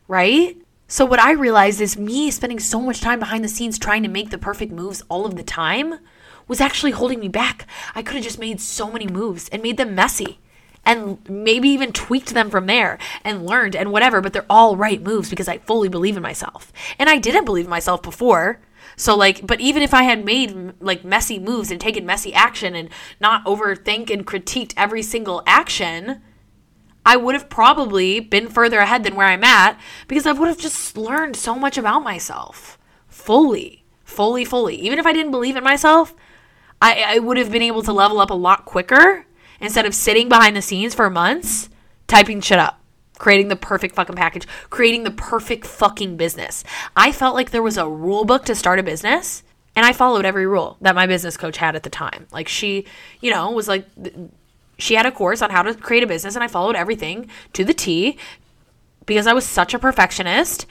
Right? 0.07 0.57
So 0.87 1.05
what 1.05 1.19
I 1.19 1.33
realized 1.33 1.81
is 1.81 1.99
me 1.99 2.31
spending 2.31 2.61
so 2.61 2.81
much 2.81 3.01
time 3.01 3.19
behind 3.19 3.43
the 3.43 3.49
scenes 3.49 3.77
trying 3.77 4.05
to 4.05 4.09
make 4.09 4.31
the 4.31 4.39
perfect 4.39 4.71
moves 4.71 5.03
all 5.09 5.27
of 5.27 5.35
the 5.35 5.43
time 5.43 5.99
was 6.47 6.61
actually 6.61 6.93
holding 6.93 7.19
me 7.19 7.27
back. 7.27 7.67
I 7.93 8.05
could 8.05 8.15
have 8.15 8.23
just 8.23 8.39
made 8.39 8.61
so 8.61 8.89
many 8.89 9.09
moves 9.09 9.49
and 9.49 9.65
made 9.65 9.79
them 9.79 9.97
messy 9.97 10.39
and 10.85 11.19
maybe 11.29 11.69
even 11.69 11.93
tweaked 11.93 12.35
them 12.35 12.51
from 12.51 12.67
there 12.67 12.99
and 13.23 13.47
learned 13.47 13.77
and 13.77 13.93
whatever, 13.93 14.21
but 14.21 14.33
they're 14.33 14.47
all 14.51 14.77
right 14.77 15.03
moves 15.03 15.31
because 15.31 15.49
I 15.49 15.59
fully 15.59 15.89
believe 15.89 16.17
in 16.17 16.23
myself. 16.23 16.73
And 16.99 17.09
I 17.09 17.19
didn't 17.19 17.45
believe 17.45 17.67
in 17.67 17.71
myself 17.71 18.03
before. 18.03 18.61
So 18.97 19.17
like, 19.17 19.47
but 19.47 19.61
even 19.61 19.83
if 19.83 19.93
I 19.93 20.03
had 20.03 20.25
made 20.25 20.75
like 20.81 21.05
messy 21.05 21.39
moves 21.39 21.71
and 21.71 21.81
taken 21.81 22.07
messy 22.07 22.33
action 22.33 22.75
and 22.75 22.91
not 23.21 23.45
overthink 23.45 24.11
and 24.11 24.27
critiqued 24.27 24.75
every 24.77 25.03
single 25.03 25.43
action, 25.47 26.23
I 27.07 27.17
would 27.17 27.35
have 27.35 27.49
probably 27.49 28.21
been 28.21 28.49
further 28.49 28.79
ahead 28.79 29.05
than 29.05 29.15
where 29.15 29.27
I'm 29.27 29.45
at 29.45 29.79
because 30.09 30.27
I 30.27 30.33
would 30.33 30.49
have 30.49 30.59
just 30.59 30.97
learned 30.97 31.37
so 31.37 31.55
much 31.55 31.77
about 31.77 32.03
myself 32.03 32.79
fully, 33.09 33.85
fully, 34.05 34.45
fully. 34.45 34.77
Even 34.77 34.99
if 34.99 35.07
I 35.07 35.13
didn't 35.13 35.33
believe 35.33 35.57
in 35.57 35.65
myself, 35.65 36.15
I, 36.81 37.05
I 37.07 37.19
would 37.19 37.37
have 37.37 37.51
been 37.51 37.63
able 37.63 37.83
to 37.83 37.93
level 37.93 38.21
up 38.21 38.31
a 38.31 38.35
lot 38.35 38.65
quicker 38.65 39.27
instead 39.65 39.87
of 39.87 39.95
sitting 39.95 40.29
behind 40.29 40.57
the 40.57 40.63
scenes 40.63 40.95
for 40.95 41.11
months 41.11 41.69
typing 42.07 42.41
shit 42.41 42.59
up 42.59 42.81
creating 43.19 43.49
the 43.49 43.57
perfect 43.57 43.95
fucking 43.95 44.17
package, 44.17 44.47
creating 44.71 45.05
the 45.05 45.11
perfect 45.11 45.65
fucking 45.65 46.17
business. 46.17 46.65
I 46.97 47.13
felt 47.13 47.35
like 47.35 47.51
there 47.51 47.63
was 47.63 47.79
a 47.79 47.89
rule 47.89 48.25
book 48.25 48.45
to 48.47 48.55
start 48.55 48.79
a 48.79 48.83
business, 48.83 49.43
and 49.77 49.85
I 49.85 49.93
followed 49.93 50.25
every 50.25 50.47
rule 50.47 50.77
that 50.81 50.95
my 50.95 51.07
business 51.07 51.37
coach 51.37 51.57
had 51.57 51.77
at 51.77 51.83
the 51.83 51.91
time. 51.91 52.27
Like 52.33 52.49
she, 52.49 52.87
you 53.21 53.31
know, 53.31 53.51
was 53.51 53.69
like 53.69 53.87
she 54.79 54.95
had 54.95 55.07
a 55.07 55.13
course 55.13 55.43
on 55.43 55.51
how 55.51 55.63
to 55.63 55.75
create 55.75 56.03
a 56.03 56.07
business 56.07 56.35
and 56.35 56.45
I 56.45 56.49
followed 56.49 56.77
everything 56.77 57.29
to 57.53 57.65
the 57.65 57.75
T 57.75 58.19
because 59.07 59.27
I 59.27 59.33
was 59.33 59.45
such 59.45 59.75
a 59.75 59.79
perfectionist. 59.79 60.67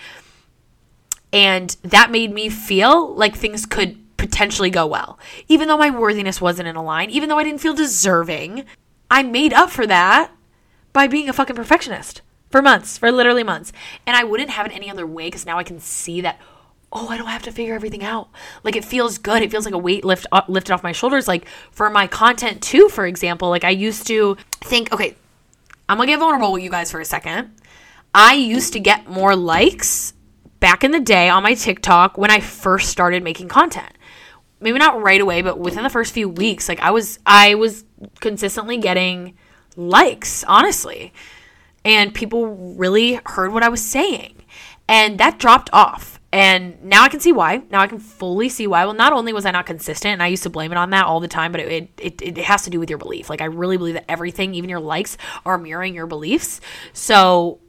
And 1.32 1.76
that 1.82 2.12
made 2.12 2.32
me 2.32 2.50
feel 2.50 3.14
like 3.16 3.36
things 3.36 3.66
could 3.66 3.98
potentially 4.18 4.70
go 4.70 4.86
well. 4.86 5.18
Even 5.48 5.68
though 5.68 5.78
my 5.78 5.90
worthiness 5.90 6.40
wasn't 6.40 6.68
in 6.68 6.76
a 6.76 6.84
line, 6.84 7.10
even 7.10 7.28
though 7.28 7.40
I 7.40 7.44
didn't 7.44 7.62
feel 7.62 7.74
deserving, 7.74 8.66
I 9.10 9.24
made 9.24 9.54
up 9.54 9.70
for 9.70 9.86
that 9.88 10.32
by 10.92 11.08
being 11.08 11.30
a 11.30 11.34
fucking 11.34 11.56
perfectionist 11.56 12.22
for 12.50 12.62
months, 12.62 12.98
for 12.98 13.12
literally 13.12 13.44
months. 13.44 13.74
And 14.06 14.16
I 14.16 14.24
wouldn't 14.24 14.52
have 14.52 14.66
it 14.66 14.76
any 14.76 14.90
other 14.90 15.08
way 15.08 15.26
because 15.26 15.46
now 15.46 15.58
I 15.58 15.64
can 15.64 15.80
see 15.80 16.22
that, 16.22 16.40
oh, 16.92 17.08
I 17.10 17.18
don't 17.18 17.28
have 17.28 17.44
to 17.44 17.52
figure 17.52 17.74
everything 17.74 18.04
out. 18.04 18.30
Like 18.64 18.76
it 18.76 18.86
feels 18.86 19.18
good. 19.18 19.42
It 19.42 19.52
feels 19.52 19.66
like 19.66 19.74
a 19.74 19.80
weight 19.80 20.06
lift 20.06 20.28
uh, 20.32 20.42
lifted 20.48 20.74
off 20.74 20.84
my 20.84 20.92
shoulders. 20.92 21.28
Like 21.28 21.48
for 21.72 21.90
my 21.90 22.08
content 22.08 22.62
too, 22.62 22.90
for 22.90 23.06
example, 23.06 23.50
like 23.50 23.64
I 23.64 23.72
used 23.72 24.08
to 24.08 24.38
think, 24.62 24.94
okay, 24.94 25.16
I'm 25.90 25.98
gonna 25.98 26.12
get 26.12 26.20
vulnerable 26.20 26.54
with 26.54 26.64
you 26.64 26.70
guys 26.70 26.92
for 26.92 27.00
a 27.00 27.06
second. 27.06 27.52
I 28.14 28.36
used 28.36 28.74
to 28.74 28.80
get 28.80 29.08
more 29.08 29.36
likes 29.36 30.14
back 30.60 30.84
in 30.84 30.92
the 30.92 31.00
day 31.00 31.30
on 31.30 31.44
my 31.44 31.56
TikTok 31.56 32.18
when 32.18 32.30
I 32.30 32.40
first 32.40 32.90
started 32.90 33.24
making 33.24 33.48
content 33.48 33.92
maybe 34.64 34.80
not 34.80 35.02
right 35.02 35.22
away, 35.22 35.42
but 35.42 35.60
within 35.60 35.84
the 35.84 35.90
first 35.90 36.14
few 36.14 36.30
weeks, 36.30 36.68
like 36.68 36.80
I 36.80 36.92
was 36.92 37.20
I 37.26 37.56
was 37.56 37.84
consistently 38.20 38.78
getting 38.78 39.36
likes, 39.76 40.44
honestly. 40.46 41.14
And 41.86 42.14
people 42.14 42.76
really 42.76 43.20
heard 43.26 43.54
what 43.54 43.64
I 43.64 43.70
was 43.70 43.84
saying. 43.84 44.44
And 44.88 45.18
that 45.20 45.40
dropped 45.40 45.70
off. 45.74 46.20
And 46.32 46.84
now 46.84 47.04
I 47.04 47.10
can 47.10 47.20
see 47.20 47.32
why. 47.32 47.62
Now 47.70 47.82
I 47.82 47.88
can 47.88 48.00
fully 48.00 48.50
see 48.50 48.66
why. 48.66 48.86
Well, 48.86 48.96
not 48.96 49.14
only 49.14 49.34
was 49.34 49.46
I 49.46 49.52
not 49.52 49.68
consistent, 49.68 50.14
and 50.14 50.24
I 50.24 50.28
used 50.28 50.44
to 50.44 50.50
blame 50.50 50.72
it 50.72 50.78
on 50.80 50.90
that 50.90 51.06
all 51.06 51.20
the 51.20 51.28
time, 51.28 51.52
but 51.52 51.62
it, 51.62 51.90
it, 52.00 52.22
it 52.22 52.38
has 52.40 52.64
to 52.64 52.72
do 52.72 52.80
with 52.80 52.90
your 52.90 52.98
belief. 52.98 53.30
Like, 53.30 53.40
I 53.40 53.46
really 53.46 53.78
believe 53.78 53.94
that 53.94 54.10
everything, 54.10 54.56
even 54.56 54.68
your 54.68 54.80
likes, 54.80 55.16
are 55.46 55.60
mirroring 55.60 55.94
your 55.94 56.08
beliefs. 56.08 56.60
So 56.92 57.60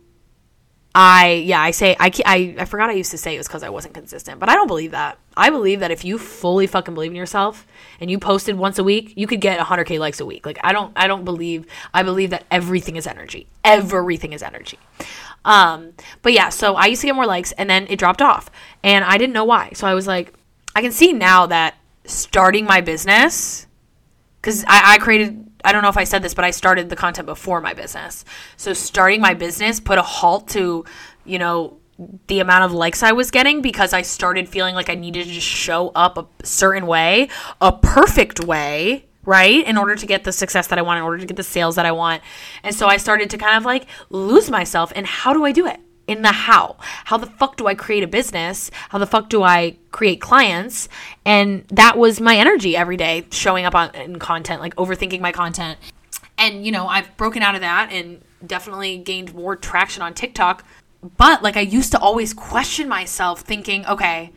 I 0.95 1.43
yeah 1.45 1.61
I 1.61 1.73
say 1.73 1.97
I 1.99 2.13
I, 2.25 2.55
I 2.59 2.65
forgot 2.67 2.89
I 2.89 2.93
used 2.93 3.11
to 3.11 3.19
say 3.19 3.35
it 3.35 3.39
was 3.39 3.49
because 3.49 3.65
I 3.65 3.69
wasn't 3.69 3.95
consistent, 3.95 4.39
but 4.39 4.49
I 4.49 4.55
don't 4.55 4.69
believe 4.69 4.93
that. 4.93 5.19
I 5.37 5.51
believe 5.51 5.81
that 5.81 5.91
if 5.91 6.05
you 6.05 6.19
fully 6.19 6.69
fucking 6.69 6.95
believe 6.95 7.11
in 7.11 7.17
yourself 7.17 7.67
and 8.01 8.09
you 8.11 8.21
posted 8.21 8.57
once 8.57 8.79
a 8.79 8.85
week, 8.85 9.13
you 9.17 9.27
could 9.27 9.41
get 9.41 9.59
100k 9.59 9.99
likes 9.99 10.21
a 10.21 10.27
week. 10.27 10.47
Like 10.47 10.59
I 10.63 10.73
don't 10.73 10.93
I 10.95 11.09
don't 11.09 11.25
believe 11.25 11.67
I 11.93 12.05
believe 12.05 12.31
that 12.31 12.45
everything 12.51 12.95
is 12.95 13.09
energy. 13.09 13.49
Everything 13.65 14.33
is 14.33 14.43
energy. 14.43 14.79
Um, 15.45 15.93
but 16.23 16.33
yeah, 16.33 16.49
so 16.49 16.75
I 16.77 16.87
used 16.87 17.01
to 17.01 17.09
get 17.09 17.17
more 17.17 17.27
likes 17.27 17.53
and 17.53 17.69
then 17.69 17.87
it 17.89 17.99
dropped 17.99 18.23
off, 18.23 18.51
and 18.83 19.05
I 19.05 19.19
didn't 19.19 19.35
know 19.35 19.45
why. 19.45 19.71
So 19.75 19.87
I 19.87 19.95
was 19.95 20.07
like, 20.07 20.33
I 20.77 20.81
can 20.81 20.93
see 20.93 21.13
now 21.13 21.47
that 21.47 21.75
starting 22.05 22.67
my 22.67 22.81
business 22.81 23.67
because 24.41 24.65
I, 24.65 24.95
I 24.95 24.99
created 24.99 25.44
I 25.65 25.73
don't 25.73 25.83
know 25.83 25.89
if 25.89 25.97
I 25.97 26.05
said 26.05 26.23
this, 26.23 26.35
but 26.35 26.45
I 26.45 26.51
started 26.51 26.89
the 26.89 26.97
content 26.97 27.27
before 27.27 27.61
my 27.61 27.75
business. 27.75 28.25
So 28.57 28.73
starting 28.73 29.21
my 29.21 29.35
business 29.35 29.81
put 29.81 29.99
a 29.99 30.03
halt 30.03 30.49
to, 30.49 30.85
you 31.25 31.39
know, 31.39 31.79
the 32.27 32.41
amount 32.41 32.65
of 32.65 32.73
likes 32.73 33.03
I 33.03 33.13
was 33.13 33.31
getting 33.31 33.63
because 33.63 33.93
I 33.93 34.03
started 34.03 34.49
feeling 34.49 34.75
like 34.75 34.91
I 34.91 34.95
needed 34.95 35.27
to 35.27 35.33
just 35.33 35.47
show 35.47 35.91
up 35.95 36.19
a 36.19 36.27
certain 36.45 36.87
way, 36.87 37.29
a 37.61 37.73
perfect 37.73 38.45
way, 38.45 39.07
right? 39.25 39.67
In 39.67 39.79
order 39.79 39.95
to 39.95 40.07
get 40.07 40.25
the 40.25 40.33
success 40.33 40.67
that 40.69 40.79
I 40.79 40.83
want, 40.83 40.99
in 40.99 41.05
order 41.05 41.19
to 41.19 41.27
get 41.27 41.37
the 41.37 41.43
sales 41.43 41.77
that 41.77 41.87
I 41.87 41.93
want. 41.93 42.23
And 42.63 42.75
so 42.75 42.89
I 42.89 42.97
started 42.97 43.31
to 43.31 43.39
kind 43.39 43.57
of 43.57 43.65
like 43.65 43.87
lose 44.11 44.51
myself 44.51 44.93
and 44.97 45.07
how 45.07 45.33
do 45.33 45.45
I 45.45 45.53
do 45.53 45.67
it? 45.67 45.81
In 46.07 46.23
the 46.23 46.33
how. 46.33 46.77
How 47.05 47.17
the 47.17 47.27
fuck 47.27 47.57
do 47.57 47.67
I 47.67 47.75
create 47.75 48.03
a 48.03 48.07
business? 48.07 48.71
How 48.91 48.99
the 48.99 49.07
fuck 49.07 49.29
do 49.29 49.43
I 49.43 49.77
create 49.91 50.21
clients? 50.21 50.89
And 51.25 51.67
that 51.69 51.97
was 51.97 52.21
my 52.21 52.37
energy 52.37 52.77
every 52.77 52.97
day, 52.97 53.27
showing 53.31 53.65
up 53.65 53.75
on 53.75 53.95
in 53.95 54.19
content, 54.19 54.61
like 54.61 54.75
overthinking 54.77 55.21
my 55.21 55.33
content. 55.33 55.79
And 56.37 56.65
you 56.67 56.73
know, 56.73 56.87
I've 56.87 57.17
broken 57.17 57.43
out 57.43 57.55
of 57.55 57.61
that 57.61 57.91
and 57.93 58.23
definitely 58.47 58.99
gained 58.99 59.35
more 59.35 59.57
traction 59.57 60.03
on 60.03 60.15
TikTok. 60.15 60.65
But 61.17 61.43
like 61.43 61.57
I 61.57 61.61
used 61.61 61.93
to 61.93 61.99
always 61.99 62.33
question 62.33 62.89
myself 62.89 63.41
thinking, 63.41 63.87
okay, 63.87 64.33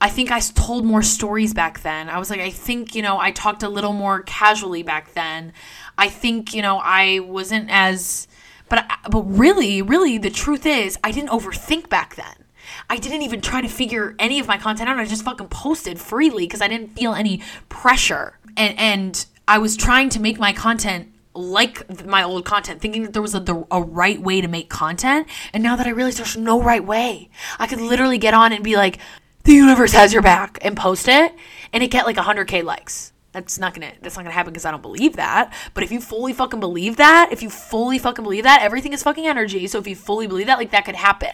I 0.00 0.08
think 0.08 0.30
I 0.30 0.38
told 0.38 0.84
more 0.84 1.02
stories 1.02 1.52
back 1.52 1.82
then. 1.82 2.08
I 2.08 2.18
was 2.18 2.30
like, 2.30 2.40
I 2.40 2.50
think, 2.50 2.94
you 2.94 3.02
know, 3.02 3.18
I 3.18 3.32
talked 3.32 3.64
a 3.64 3.68
little 3.68 3.92
more 3.92 4.22
casually 4.22 4.84
back 4.84 5.12
then. 5.14 5.52
I 5.96 6.08
think, 6.08 6.54
you 6.54 6.62
know, 6.62 6.80
I 6.82 7.18
wasn't 7.20 7.68
as 7.68 8.28
but 8.68 8.78
uh, 8.90 9.08
but 9.10 9.22
really, 9.22 9.82
really, 9.82 10.18
the 10.18 10.30
truth 10.30 10.66
is, 10.66 10.98
I 11.02 11.12
didn't 11.12 11.30
overthink 11.30 11.88
back 11.88 12.16
then. 12.16 12.44
I 12.90 12.96
didn't 12.96 13.22
even 13.22 13.40
try 13.40 13.60
to 13.60 13.68
figure 13.68 14.14
any 14.18 14.38
of 14.38 14.46
my 14.46 14.58
content 14.58 14.88
out. 14.88 14.98
I 14.98 15.04
just 15.04 15.24
fucking 15.24 15.48
posted 15.48 15.98
freely 15.98 16.44
because 16.44 16.60
I 16.60 16.68
didn't 16.68 16.94
feel 16.94 17.14
any 17.14 17.42
pressure. 17.68 18.38
And 18.56 18.78
and 18.78 19.26
I 19.46 19.58
was 19.58 19.76
trying 19.76 20.10
to 20.10 20.20
make 20.20 20.38
my 20.38 20.52
content 20.52 21.12
like 21.34 22.04
my 22.04 22.22
old 22.22 22.44
content, 22.44 22.80
thinking 22.80 23.04
that 23.04 23.12
there 23.12 23.22
was 23.22 23.34
a, 23.34 23.66
a 23.70 23.80
right 23.80 24.20
way 24.20 24.40
to 24.40 24.48
make 24.48 24.68
content. 24.68 25.28
And 25.52 25.62
now 25.62 25.76
that 25.76 25.86
I 25.86 25.90
realize 25.90 26.16
there's 26.16 26.36
no 26.36 26.60
right 26.60 26.84
way, 26.84 27.30
I 27.58 27.66
could 27.66 27.80
literally 27.80 28.18
get 28.18 28.34
on 28.34 28.52
and 28.52 28.64
be 28.64 28.76
like, 28.76 28.98
the 29.44 29.52
universe 29.52 29.92
has 29.92 30.12
your 30.12 30.22
back 30.22 30.58
and 30.62 30.76
post 30.76 31.08
it 31.08 31.32
and 31.72 31.82
it 31.82 31.90
get 31.90 32.06
like 32.06 32.16
100k 32.16 32.64
likes 32.64 33.12
that's 33.32 33.58
not 33.58 33.74
gonna 33.74 33.92
that's 34.00 34.16
not 34.16 34.22
gonna 34.22 34.34
happen 34.34 34.52
because 34.52 34.64
I 34.64 34.70
don't 34.70 34.82
believe 34.82 35.16
that. 35.16 35.52
But 35.74 35.84
if 35.84 35.92
you 35.92 36.00
fully 36.00 36.32
fucking 36.32 36.60
believe 36.60 36.96
that, 36.96 37.28
if 37.30 37.42
you 37.42 37.50
fully 37.50 37.98
fucking 37.98 38.22
believe 38.22 38.44
that, 38.44 38.62
everything 38.62 38.92
is 38.92 39.02
fucking 39.02 39.26
energy. 39.26 39.66
So 39.66 39.78
if 39.78 39.86
you 39.86 39.96
fully 39.96 40.26
believe 40.26 40.46
that, 40.46 40.58
like 40.58 40.70
that 40.70 40.84
could 40.84 40.96
happen. 40.96 41.32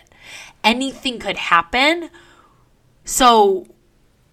Anything 0.63 1.19
could 1.19 1.37
happen. 1.37 2.11
So 3.05 3.67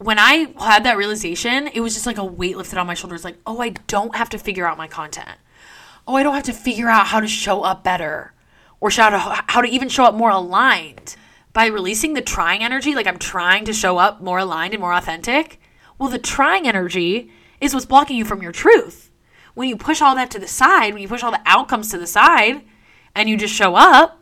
when 0.01 0.18
I 0.18 0.53
had 0.60 0.84
that 0.86 0.98
realization, 0.98 1.68
it 1.68 1.82
was 1.82 1.94
just 1.94 2.08
like 2.08 2.18
a 2.18 2.25
weight 2.25 2.58
lifted 2.58 2.80
on 2.80 2.88
my 2.88 2.96
shoulders, 2.96 3.24
like, 3.24 3.38
oh, 3.46 3.62
I 3.62 3.70
don't 3.70 4.15
have 4.15 4.30
to 4.30 4.39
figure 4.39 4.65
out 4.65 4.77
my 4.77 4.88
content. 4.88 5.38
Oh, 6.08 6.15
I 6.15 6.24
don't 6.24 6.34
have 6.34 6.44
to 6.46 6.53
figure 6.53 6.89
out 6.89 7.08
how 7.08 7.20
to 7.20 7.27
show 7.27 7.62
up 7.62 7.84
better 7.84 8.34
or 8.80 8.89
how 8.89 9.12
to, 9.12 9.20
how 9.20 9.62
to 9.62 9.68
even 9.68 9.89
show 9.89 10.06
up 10.06 10.15
more 10.15 10.32
aligned. 10.32 11.15
By 11.53 11.68
releasing 11.68 12.13
the 12.13 12.22
trying 12.22 12.63
energy, 12.63 12.96
like 12.96 13.06
I'm 13.06 13.20
trying 13.20 13.65
to 13.65 13.74
show 13.74 13.98
up 13.98 14.22
more 14.22 14.39
aligned 14.39 14.74
and 14.74 14.82
more 14.82 14.94
authentic, 14.94 15.60
well, 16.00 16.10
the 16.10 16.18
trying 16.18 16.68
energy 16.68 17.30
is 17.62 17.74
what's 17.74 17.86
blocking 17.86 18.18
you 18.18 18.25
from 18.25 18.41
your 18.41 18.51
truth. 18.51 19.12
When 19.53 19.70
you 19.70 19.77
push 19.77 20.01
all 20.01 20.15
that 20.15 20.32
to 20.32 20.39
the 20.39 20.48
side, 20.48 20.94
when 20.94 21.01
you 21.01 21.08
push 21.08 21.24
all 21.24 21.32
the 21.32 21.41
outcomes 21.46 21.89
to 21.91 21.98
the 21.98 22.08
side, 22.08 22.63
and 23.15 23.30
you 23.30 23.38
just 23.38 23.53
show 23.53 23.75
up 23.75 24.20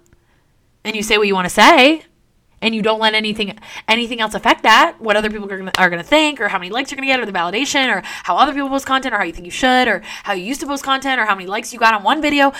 and 0.84 0.96
you 0.96 1.04
say 1.04 1.18
what 1.18 1.28
you 1.28 1.34
want 1.34 1.46
to 1.46 1.54
say, 1.54 2.04
and 2.62 2.76
you 2.76 2.82
don't 2.82 3.00
let 3.00 3.14
anything 3.14 3.58
anything 3.88 4.20
else 4.20 4.34
affect 4.34 4.64
that, 4.64 5.00
what 5.00 5.16
other 5.16 5.30
people 5.30 5.50
are 5.52 5.58
gonna, 5.58 5.72
are 5.78 5.90
gonna 5.90 6.04
think, 6.04 6.42
or 6.42 6.50
how 6.50 6.60
many 6.60 6.70
likes 6.70 6.92
you're 6.92 6.98
gonna 6.98 7.08
get, 7.08 7.20
or 7.20 7.26
the 7.26 7.32
validation, 7.32 7.88
or 7.96 8.02
how 8.04 8.38
other 8.38 8.54
people 8.54 8.70
post 8.70 8.86
content, 8.86 9.14
or 9.14 9.18
how 9.18 9.24
you 9.24 9.32
think 9.32 9.46
you 9.46 9.52
should, 9.52 9.88
or 9.88 10.02
how 10.24 10.34
you 10.34 10.44
used 10.44 10.60
to 10.60 10.68
post 10.68 10.84
content, 10.84 11.22
or 11.22 11.26
how 11.26 11.36
many 11.36 11.48
likes 11.48 11.72
you 11.72 11.80
got 11.80 11.94
on 11.94 12.04
one 12.04 12.22
video. 12.22 12.52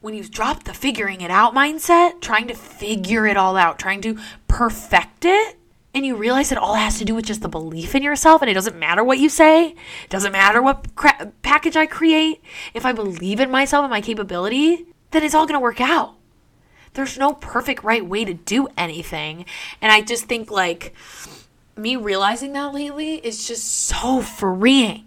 When 0.00 0.14
you 0.14 0.24
drop 0.24 0.64
the 0.64 0.74
figuring 0.74 1.20
it 1.20 1.30
out 1.30 1.54
mindset, 1.54 2.20
trying 2.20 2.48
to 2.48 2.54
figure 2.54 3.26
it 3.26 3.36
all 3.36 3.56
out, 3.56 3.78
trying 3.78 4.00
to 4.02 4.18
perfect 4.48 5.24
it, 5.24 5.56
and 5.94 6.04
you 6.04 6.16
realize 6.16 6.50
it 6.50 6.58
all 6.58 6.74
has 6.74 6.98
to 6.98 7.04
do 7.04 7.14
with 7.14 7.24
just 7.24 7.40
the 7.40 7.48
belief 7.48 7.94
in 7.94 8.02
yourself 8.02 8.42
and 8.42 8.50
it 8.50 8.54
doesn't 8.54 8.78
matter 8.78 9.04
what 9.04 9.18
you 9.18 9.28
say 9.28 9.68
it 9.68 10.10
doesn't 10.10 10.32
matter 10.32 10.60
what 10.60 10.94
cra- 10.96 11.32
package 11.42 11.76
i 11.76 11.86
create 11.86 12.42
if 12.74 12.84
i 12.84 12.92
believe 12.92 13.40
in 13.40 13.50
myself 13.50 13.84
and 13.84 13.90
my 13.90 14.00
capability 14.00 14.86
then 15.12 15.22
it's 15.22 15.34
all 15.34 15.46
going 15.46 15.58
to 15.58 15.60
work 15.60 15.80
out 15.80 16.14
there's 16.94 17.18
no 17.18 17.32
perfect 17.32 17.84
right 17.84 18.06
way 18.06 18.24
to 18.24 18.34
do 18.34 18.68
anything 18.76 19.44
and 19.80 19.92
i 19.92 20.00
just 20.00 20.24
think 20.24 20.50
like 20.50 20.94
me 21.76 21.96
realizing 21.96 22.52
that 22.52 22.74
lately 22.74 23.14
is 23.16 23.46
just 23.46 23.64
so 23.64 24.20
freeing 24.20 25.04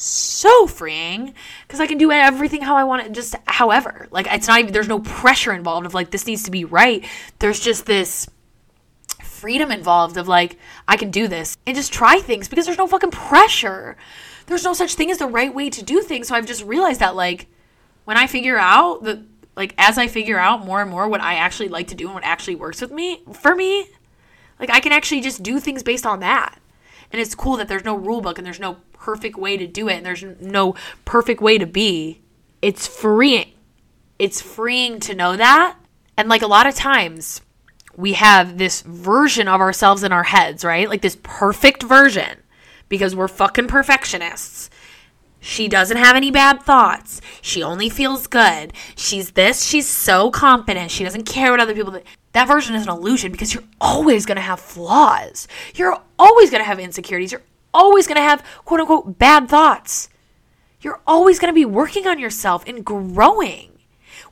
so 0.00 0.68
freeing 0.68 1.34
because 1.66 1.80
I 1.80 1.88
can 1.88 1.98
do 1.98 2.12
everything 2.12 2.62
how 2.62 2.76
I 2.76 2.84
want 2.84 3.04
it, 3.04 3.10
just 3.10 3.34
however. 3.46 4.06
Like, 4.12 4.28
it's 4.30 4.46
not 4.46 4.60
even, 4.60 4.72
there's 4.72 4.86
no 4.86 5.00
pressure 5.00 5.52
involved 5.52 5.86
of 5.86 5.92
like, 5.92 6.12
this 6.12 6.24
needs 6.24 6.44
to 6.44 6.52
be 6.52 6.64
right. 6.64 7.04
There's 7.40 7.58
just 7.58 7.84
this 7.84 8.28
freedom 9.38 9.70
involved 9.70 10.16
of 10.16 10.28
like, 10.28 10.58
I 10.86 10.96
can 10.96 11.10
do 11.10 11.28
this 11.28 11.56
and 11.66 11.76
just 11.76 11.92
try 11.92 12.20
things 12.20 12.48
because 12.48 12.66
there's 12.66 12.78
no 12.78 12.86
fucking 12.86 13.10
pressure. 13.10 13.96
There's 14.46 14.64
no 14.64 14.72
such 14.72 14.94
thing 14.94 15.10
as 15.10 15.18
the 15.18 15.26
right 15.26 15.54
way 15.54 15.70
to 15.70 15.84
do 15.84 16.00
things. 16.02 16.28
So 16.28 16.34
I've 16.34 16.46
just 16.46 16.64
realized 16.64 17.00
that 17.00 17.14
like 17.14 17.46
when 18.04 18.16
I 18.16 18.26
figure 18.26 18.58
out 18.58 19.02
the 19.02 19.24
like 19.56 19.74
as 19.76 19.98
I 19.98 20.06
figure 20.06 20.38
out 20.38 20.64
more 20.64 20.80
and 20.80 20.90
more 20.90 21.08
what 21.08 21.20
I 21.20 21.34
actually 21.34 21.68
like 21.68 21.88
to 21.88 21.94
do 21.94 22.06
and 22.06 22.14
what 22.14 22.24
actually 22.24 22.54
works 22.54 22.80
with 22.80 22.90
me 22.90 23.22
for 23.32 23.54
me, 23.54 23.88
like 24.58 24.70
I 24.70 24.80
can 24.80 24.92
actually 24.92 25.20
just 25.20 25.42
do 25.42 25.60
things 25.60 25.82
based 25.82 26.06
on 26.06 26.20
that. 26.20 26.58
And 27.12 27.20
it's 27.20 27.34
cool 27.34 27.56
that 27.56 27.68
there's 27.68 27.84
no 27.84 27.96
rule 27.96 28.20
book 28.20 28.38
and 28.38 28.46
there's 28.46 28.60
no 28.60 28.78
perfect 28.92 29.36
way 29.36 29.56
to 29.56 29.66
do 29.66 29.88
it 29.88 29.96
and 29.96 30.06
there's 30.06 30.24
no 30.40 30.74
perfect 31.04 31.40
way 31.40 31.58
to 31.58 31.66
be. 31.66 32.20
It's 32.60 32.86
freeing. 32.86 33.52
It's 34.18 34.40
freeing 34.40 35.00
to 35.00 35.14
know 35.14 35.36
that. 35.36 35.76
And 36.16 36.28
like 36.28 36.42
a 36.42 36.46
lot 36.46 36.66
of 36.66 36.74
times 36.74 37.40
we 37.98 38.12
have 38.12 38.58
this 38.58 38.82
version 38.82 39.48
of 39.48 39.60
ourselves 39.60 40.04
in 40.04 40.12
our 40.12 40.22
heads, 40.22 40.64
right? 40.64 40.88
Like 40.88 41.02
this 41.02 41.18
perfect 41.24 41.82
version 41.82 42.38
because 42.88 43.16
we're 43.16 43.26
fucking 43.26 43.66
perfectionists. 43.66 44.70
She 45.40 45.66
doesn't 45.66 45.96
have 45.96 46.14
any 46.14 46.30
bad 46.30 46.62
thoughts. 46.62 47.20
She 47.42 47.60
only 47.60 47.88
feels 47.88 48.28
good. 48.28 48.72
She's 48.94 49.32
this. 49.32 49.64
She's 49.64 49.88
so 49.88 50.30
confident. 50.30 50.92
She 50.92 51.02
doesn't 51.02 51.24
care 51.24 51.50
what 51.50 51.58
other 51.58 51.74
people 51.74 51.92
think. 51.92 52.04
That 52.32 52.46
version 52.46 52.76
is 52.76 52.84
an 52.84 52.88
illusion 52.88 53.32
because 53.32 53.52
you're 53.52 53.64
always 53.80 54.26
going 54.26 54.36
to 54.36 54.42
have 54.42 54.60
flaws. 54.60 55.48
You're 55.74 56.00
always 56.20 56.50
going 56.50 56.60
to 56.60 56.68
have 56.68 56.78
insecurities. 56.78 57.32
You're 57.32 57.42
always 57.74 58.06
going 58.06 58.16
to 58.16 58.22
have 58.22 58.44
quote 58.64 58.78
unquote 58.78 59.18
bad 59.18 59.48
thoughts. 59.48 60.08
You're 60.80 61.00
always 61.04 61.40
going 61.40 61.52
to 61.52 61.60
be 61.60 61.64
working 61.64 62.06
on 62.06 62.20
yourself 62.20 62.62
and 62.64 62.84
growing 62.84 63.67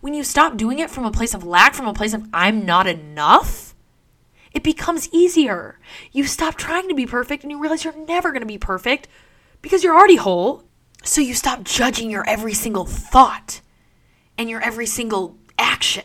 when 0.07 0.15
you 0.15 0.23
stop 0.23 0.57
doing 0.57 0.79
it 0.79 0.89
from 0.89 1.05
a 1.05 1.11
place 1.11 1.35
of 1.35 1.43
lack, 1.43 1.75
from 1.75 1.89
a 1.89 1.93
place 1.93 2.15
of 2.15 2.29
I'm 2.33 2.65
not 2.65 2.87
enough, 2.87 3.75
it 4.53 4.63
becomes 4.63 5.09
easier. 5.13 5.81
You 6.13 6.23
stop 6.27 6.55
trying 6.55 6.89
to 6.89 6.95
be 6.95 7.07
perfect 7.07 7.43
and 7.43 7.51
you 7.51 7.59
realize 7.59 7.83
you're 7.83 8.07
never 8.07 8.31
going 8.31 8.43
to 8.43 8.47
be 8.47 8.57
perfect 8.57 9.09
because 9.63 9.83
you're 9.83 9.97
already 9.97 10.15
whole. 10.15 10.63
So 11.03 11.21
you 11.21 11.35
stop 11.35 11.65
judging 11.65 12.09
your 12.09 12.25
every 12.29 12.55
single 12.55 12.85
thought 12.87 13.61
and 14.39 14.49
your 14.49 14.63
every 14.63 14.87
single 14.87 15.39
action 15.59 16.05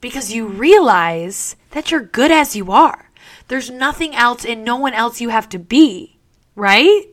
because 0.00 0.32
you 0.32 0.48
realize 0.48 1.54
that 1.70 1.92
you're 1.92 2.00
good 2.00 2.32
as 2.32 2.56
you 2.56 2.72
are. 2.72 3.12
There's 3.46 3.70
nothing 3.70 4.12
else 4.16 4.44
and 4.44 4.64
no 4.64 4.74
one 4.74 4.92
else 4.92 5.20
you 5.20 5.28
have 5.28 5.48
to 5.50 5.58
be, 5.60 6.18
right? 6.56 7.04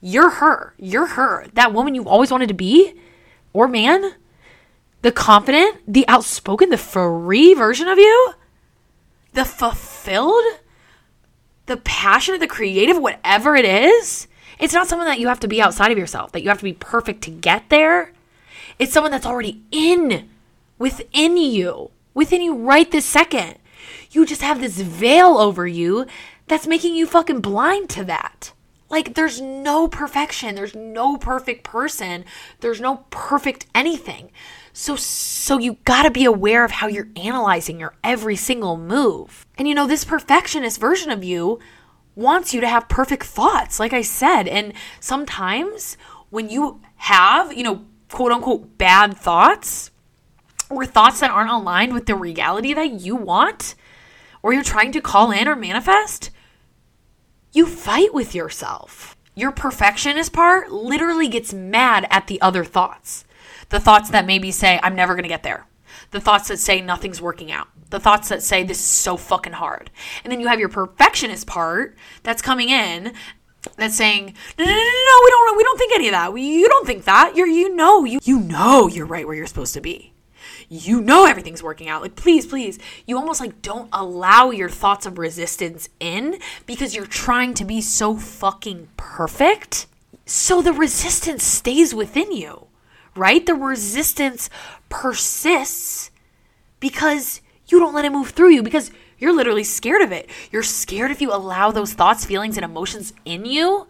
You're 0.00 0.30
her. 0.30 0.74
You're 0.78 1.06
her. 1.06 1.48
That 1.54 1.72
woman 1.72 1.96
you've 1.96 2.06
always 2.06 2.30
wanted 2.30 2.46
to 2.46 2.54
be 2.54 2.94
or 3.52 3.66
man 3.66 4.14
the 5.04 5.12
confident, 5.12 5.82
the 5.86 6.08
outspoken, 6.08 6.70
the 6.70 6.78
free 6.78 7.52
version 7.52 7.88
of 7.88 7.98
you, 7.98 8.32
the 9.34 9.44
fulfilled, 9.44 10.42
the 11.66 11.76
passionate, 11.76 12.40
the 12.40 12.46
creative, 12.46 12.96
whatever 12.96 13.54
it 13.54 13.66
is. 13.66 14.28
It's 14.58 14.72
not 14.72 14.88
something 14.88 15.04
that 15.04 15.20
you 15.20 15.28
have 15.28 15.40
to 15.40 15.46
be 15.46 15.60
outside 15.60 15.92
of 15.92 15.98
yourself, 15.98 16.32
that 16.32 16.42
you 16.42 16.48
have 16.48 16.56
to 16.56 16.64
be 16.64 16.72
perfect 16.72 17.20
to 17.24 17.30
get 17.30 17.68
there. 17.68 18.14
It's 18.78 18.94
someone 18.94 19.10
that's 19.10 19.26
already 19.26 19.60
in 19.70 20.30
within 20.78 21.36
you, 21.36 21.90
within 22.14 22.40
you 22.40 22.54
right 22.54 22.90
this 22.90 23.04
second. 23.04 23.56
You 24.10 24.24
just 24.24 24.40
have 24.40 24.62
this 24.62 24.80
veil 24.80 25.36
over 25.36 25.66
you 25.66 26.06
that's 26.46 26.66
making 26.66 26.94
you 26.94 27.06
fucking 27.06 27.42
blind 27.42 27.90
to 27.90 28.04
that. 28.04 28.54
Like, 28.88 29.14
there's 29.14 29.38
no 29.38 29.86
perfection. 29.86 30.54
There's 30.54 30.74
no 30.74 31.18
perfect 31.18 31.62
person. 31.62 32.24
There's 32.60 32.80
no 32.80 33.04
perfect 33.10 33.66
anything. 33.74 34.30
So, 34.76 34.96
so 34.96 35.58
you 35.58 35.78
gotta 35.84 36.10
be 36.10 36.24
aware 36.24 36.64
of 36.64 36.72
how 36.72 36.88
you're 36.88 37.08
analyzing 37.14 37.78
your 37.78 37.94
every 38.02 38.34
single 38.34 38.76
move. 38.76 39.46
And 39.56 39.68
you 39.68 39.74
know, 39.74 39.86
this 39.86 40.04
perfectionist 40.04 40.80
version 40.80 41.12
of 41.12 41.22
you 41.22 41.60
wants 42.16 42.52
you 42.52 42.60
to 42.60 42.68
have 42.68 42.88
perfect 42.88 43.22
thoughts, 43.22 43.78
like 43.78 43.92
I 43.92 44.02
said. 44.02 44.48
And 44.48 44.72
sometimes 44.98 45.96
when 46.30 46.50
you 46.50 46.80
have, 46.96 47.52
you 47.52 47.62
know, 47.62 47.84
quote 48.10 48.32
unquote 48.32 48.76
bad 48.76 49.16
thoughts 49.16 49.92
or 50.68 50.84
thoughts 50.84 51.20
that 51.20 51.30
aren't 51.30 51.50
aligned 51.50 51.92
with 51.92 52.06
the 52.06 52.16
reality 52.16 52.74
that 52.74 53.00
you 53.00 53.14
want 53.14 53.76
or 54.42 54.52
you're 54.52 54.64
trying 54.64 54.90
to 54.90 55.00
call 55.00 55.30
in 55.30 55.46
or 55.46 55.54
manifest, 55.54 56.30
you 57.52 57.64
fight 57.64 58.12
with 58.12 58.34
yourself. 58.34 59.16
Your 59.36 59.52
perfectionist 59.52 60.32
part 60.32 60.72
literally 60.72 61.28
gets 61.28 61.54
mad 61.54 62.08
at 62.10 62.26
the 62.26 62.40
other 62.40 62.64
thoughts. 62.64 63.24
The 63.74 63.80
thoughts 63.80 64.10
that 64.10 64.24
maybe 64.24 64.52
say, 64.52 64.78
I'm 64.84 64.94
never 64.94 65.14
going 65.14 65.24
to 65.24 65.28
get 65.28 65.42
there. 65.42 65.66
The 66.12 66.20
thoughts 66.20 66.46
that 66.46 66.60
say, 66.60 66.80
nothing's 66.80 67.20
working 67.20 67.50
out. 67.50 67.66
The 67.90 67.98
thoughts 67.98 68.28
that 68.28 68.40
say, 68.40 68.62
this 68.62 68.78
is 68.78 68.84
so 68.84 69.16
fucking 69.16 69.54
hard. 69.54 69.90
And 70.22 70.30
then 70.30 70.38
you 70.38 70.46
have 70.46 70.60
your 70.60 70.68
perfectionist 70.68 71.48
part 71.48 71.96
that's 72.22 72.40
coming 72.40 72.68
in 72.68 73.14
that's 73.76 73.96
saying, 73.96 74.32
no, 74.56 74.64
no, 74.64 74.70
no, 74.70 74.76
no, 74.76 74.80
no 74.80 75.20
we 75.24 75.30
don't, 75.30 75.56
we 75.56 75.64
don't 75.64 75.76
think 75.76 75.92
any 75.92 76.06
of 76.06 76.12
that. 76.12 76.32
We, 76.32 76.42
You 76.42 76.68
don't 76.68 76.86
think 76.86 77.02
that. 77.06 77.32
You're, 77.34 77.48
you 77.48 77.74
know, 77.74 78.04
you, 78.04 78.20
you 78.22 78.38
know 78.38 78.86
you're 78.86 79.06
right 79.06 79.26
where 79.26 79.34
you're 79.34 79.48
supposed 79.48 79.74
to 79.74 79.80
be 79.80 80.12
you 80.68 81.00
know 81.00 81.26
everything's 81.26 81.62
working 81.62 81.88
out. 81.88 82.00
Like, 82.00 82.16
please, 82.16 82.46
please. 82.46 82.78
You 83.06 83.16
almost 83.16 83.40
like 83.40 83.60
don't 83.60 83.88
allow 83.92 84.50
your 84.50 84.70
thoughts 84.70 85.04
of 85.04 85.18
resistance 85.18 85.88
in 85.98 86.38
because 86.64 86.94
you're 86.94 87.06
trying 87.06 87.54
to 87.54 87.64
be 87.64 87.80
so 87.80 88.16
fucking 88.16 88.88
perfect. 88.96 89.86
So 90.26 90.62
the 90.62 90.72
resistance 90.72 91.42
stays 91.42 91.94
within 91.94 92.32
you, 92.32 92.68
right? 93.16 93.44
The 93.44 93.54
resistance 93.54 94.50
persists 94.88 96.10
because 96.80 97.40
you 97.68 97.78
don't 97.78 97.94
let 97.94 98.04
it 98.04 98.12
move 98.12 98.30
through 98.30 98.50
you 98.50 98.62
because 98.62 98.90
you're 99.18 99.34
literally 99.34 99.64
scared 99.64 100.02
of 100.02 100.12
it. 100.12 100.28
You're 100.50 100.62
scared 100.62 101.10
if 101.10 101.20
you 101.20 101.32
allow 101.32 101.70
those 101.70 101.92
thoughts, 101.92 102.24
feelings, 102.24 102.56
and 102.56 102.64
emotions 102.64 103.12
in 103.24 103.44
you 103.44 103.86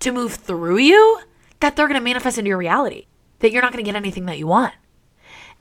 to 0.00 0.12
move 0.12 0.34
through 0.34 0.78
you 0.78 1.20
that 1.60 1.76
they're 1.76 1.88
going 1.88 1.98
to 1.98 2.04
manifest 2.04 2.38
into 2.38 2.48
your 2.48 2.58
reality, 2.58 3.06
that 3.40 3.50
you're 3.50 3.62
not 3.62 3.72
going 3.72 3.82
to 3.82 3.88
get 3.88 3.96
anything 3.96 4.26
that 4.26 4.38
you 4.38 4.46
want. 4.46 4.74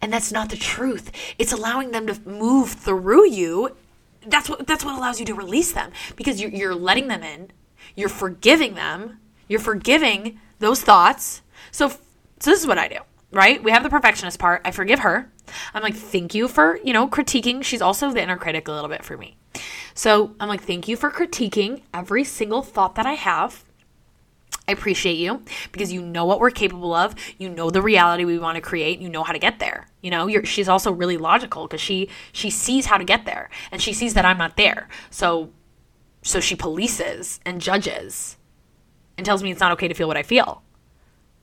And 0.01 0.11
that's 0.11 0.31
not 0.31 0.49
the 0.49 0.57
truth. 0.57 1.11
It's 1.39 1.53
allowing 1.53 1.91
them 1.91 2.07
to 2.07 2.19
move 2.27 2.71
through 2.71 3.29
you. 3.29 3.75
That's 4.25 4.49
what 4.49 4.67
that's 4.67 4.83
what 4.83 4.97
allows 4.97 5.19
you 5.19 5.25
to 5.27 5.33
release 5.33 5.71
them 5.71 5.91
because 6.15 6.41
you're, 6.41 6.51
you're 6.51 6.75
letting 6.75 7.07
them 7.07 7.23
in. 7.23 7.51
You're 7.95 8.09
forgiving 8.09 8.75
them. 8.75 9.19
You're 9.47 9.61
forgiving 9.61 10.39
those 10.59 10.81
thoughts. 10.81 11.41
So 11.71 11.93
so 12.43 12.51
this 12.51 12.59
is 12.59 12.67
what 12.67 12.77
I 12.77 12.89
do, 12.89 12.97
right? 13.31 13.63
We 13.63 13.71
have 13.71 13.83
the 13.83 13.89
perfectionist 13.89 14.37
part. 14.37 14.63
I 14.65 14.71
forgive 14.71 14.99
her. 14.99 15.31
I'm 15.73 15.81
like, 15.81 15.95
thank 15.95 16.35
you 16.35 16.49
for, 16.49 16.77
you 16.83 16.91
know, 16.91 17.07
critiquing. 17.07 17.63
She's 17.63 17.81
also 17.81 18.11
the 18.11 18.21
inner 18.21 18.35
critic 18.35 18.67
a 18.67 18.73
little 18.73 18.89
bit 18.89 19.05
for 19.05 19.15
me. 19.15 19.37
So 19.93 20.35
I'm 20.41 20.49
like, 20.49 20.61
thank 20.61 20.89
you 20.89 20.97
for 20.97 21.09
critiquing 21.09 21.83
every 21.93 22.25
single 22.25 22.61
thought 22.61 22.95
that 22.95 23.05
I 23.05 23.13
have. 23.13 23.63
I 24.67 24.73
appreciate 24.73 25.13
you 25.13 25.41
because 25.71 25.93
you 25.93 26.01
know 26.01 26.25
what 26.25 26.41
we're 26.41 26.51
capable 26.51 26.93
of. 26.93 27.15
You 27.37 27.47
know 27.47 27.69
the 27.69 27.81
reality 27.81 28.25
we 28.25 28.37
want 28.37 28.57
to 28.57 28.61
create. 28.61 28.99
You 28.99 29.07
know 29.07 29.23
how 29.23 29.31
to 29.31 29.39
get 29.39 29.59
there. 29.59 29.87
You 30.01 30.11
know, 30.11 30.43
she's 30.43 30.67
also 30.67 30.91
really 30.91 31.15
logical 31.15 31.65
because 31.67 31.79
she 31.79 32.09
she 32.33 32.49
sees 32.49 32.87
how 32.87 32.97
to 32.97 33.05
get 33.05 33.23
there 33.23 33.49
and 33.71 33.81
she 33.81 33.93
sees 33.93 34.15
that 34.15 34.25
I'm 34.25 34.37
not 34.37 34.57
there. 34.57 34.89
So 35.09 35.49
so 36.21 36.41
she 36.41 36.57
polices 36.57 37.39
and 37.45 37.61
judges 37.61 38.35
and 39.17 39.25
tells 39.25 39.41
me 39.41 39.49
it's 39.49 39.61
not 39.61 39.71
okay 39.73 39.87
to 39.87 39.93
feel 39.93 40.09
what 40.09 40.17
I 40.17 40.23
feel 40.23 40.61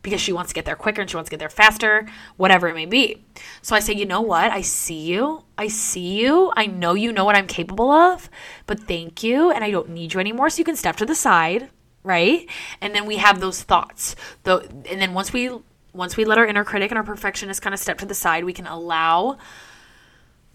because 0.03 0.21
she 0.21 0.33
wants 0.33 0.51
to 0.51 0.55
get 0.55 0.65
there 0.65 0.77
quicker 0.77 1.01
and 1.01 1.11
she 1.11 1.17
wants 1.17 1.29
to 1.29 1.31
get 1.31 1.41
there 1.41 1.51
faster, 1.51 2.07
whatever 2.37 2.69
it 2.69 2.75
may 2.75 2.87
be. 2.87 3.23
So 3.63 3.77
I 3.77 3.81
say, 3.81 3.95
you 3.95 4.07
know 4.07 4.21
what? 4.21 4.51
I 4.51 4.63
see 4.63 5.01
you. 5.01 5.45
I 5.59 5.69
see 5.69 6.21
you. 6.21 6.53
I 6.57 6.67
know 6.67 6.95
you 6.95 7.13
know 7.13 7.25
what 7.25 7.37
I'm 7.37 7.47
capable 7.47 7.91
of, 7.91 8.31
but 8.67 8.81
thank 8.81 9.23
you. 9.23 9.51
And 9.51 9.63
I 9.63 9.71
don't 9.71 9.91
need 9.91 10.15
you 10.15 10.21
anymore. 10.21 10.51
So 10.51 10.59
you 10.59 10.65
can 10.65 10.77
step 10.77 10.97
to 10.97 11.07
the 11.07 11.15
side 11.15 11.71
right? 12.03 12.49
And 12.81 12.95
then 12.95 13.07
we 13.07 13.17
have 13.19 13.41
those 13.41 13.63
thoughts. 13.63 14.17
Though 14.45 14.61
and 14.61 15.01
then 15.01 15.15
once 15.15 15.33
we 15.33 15.51
once 15.93 16.17
we 16.17 16.25
let 16.25 16.39
our 16.39 16.47
inner 16.47 16.65
critic 16.65 16.91
and 16.91 16.99
our 16.99 17.05
perfectionist 17.05 17.63
kind 17.63 17.75
of 17.75 17.81
step 17.81 17.99
to 17.99 18.07
the 18.07 18.15
side, 18.15 18.45
we 18.45 18.53
can 18.53 18.67
allow 18.67 19.39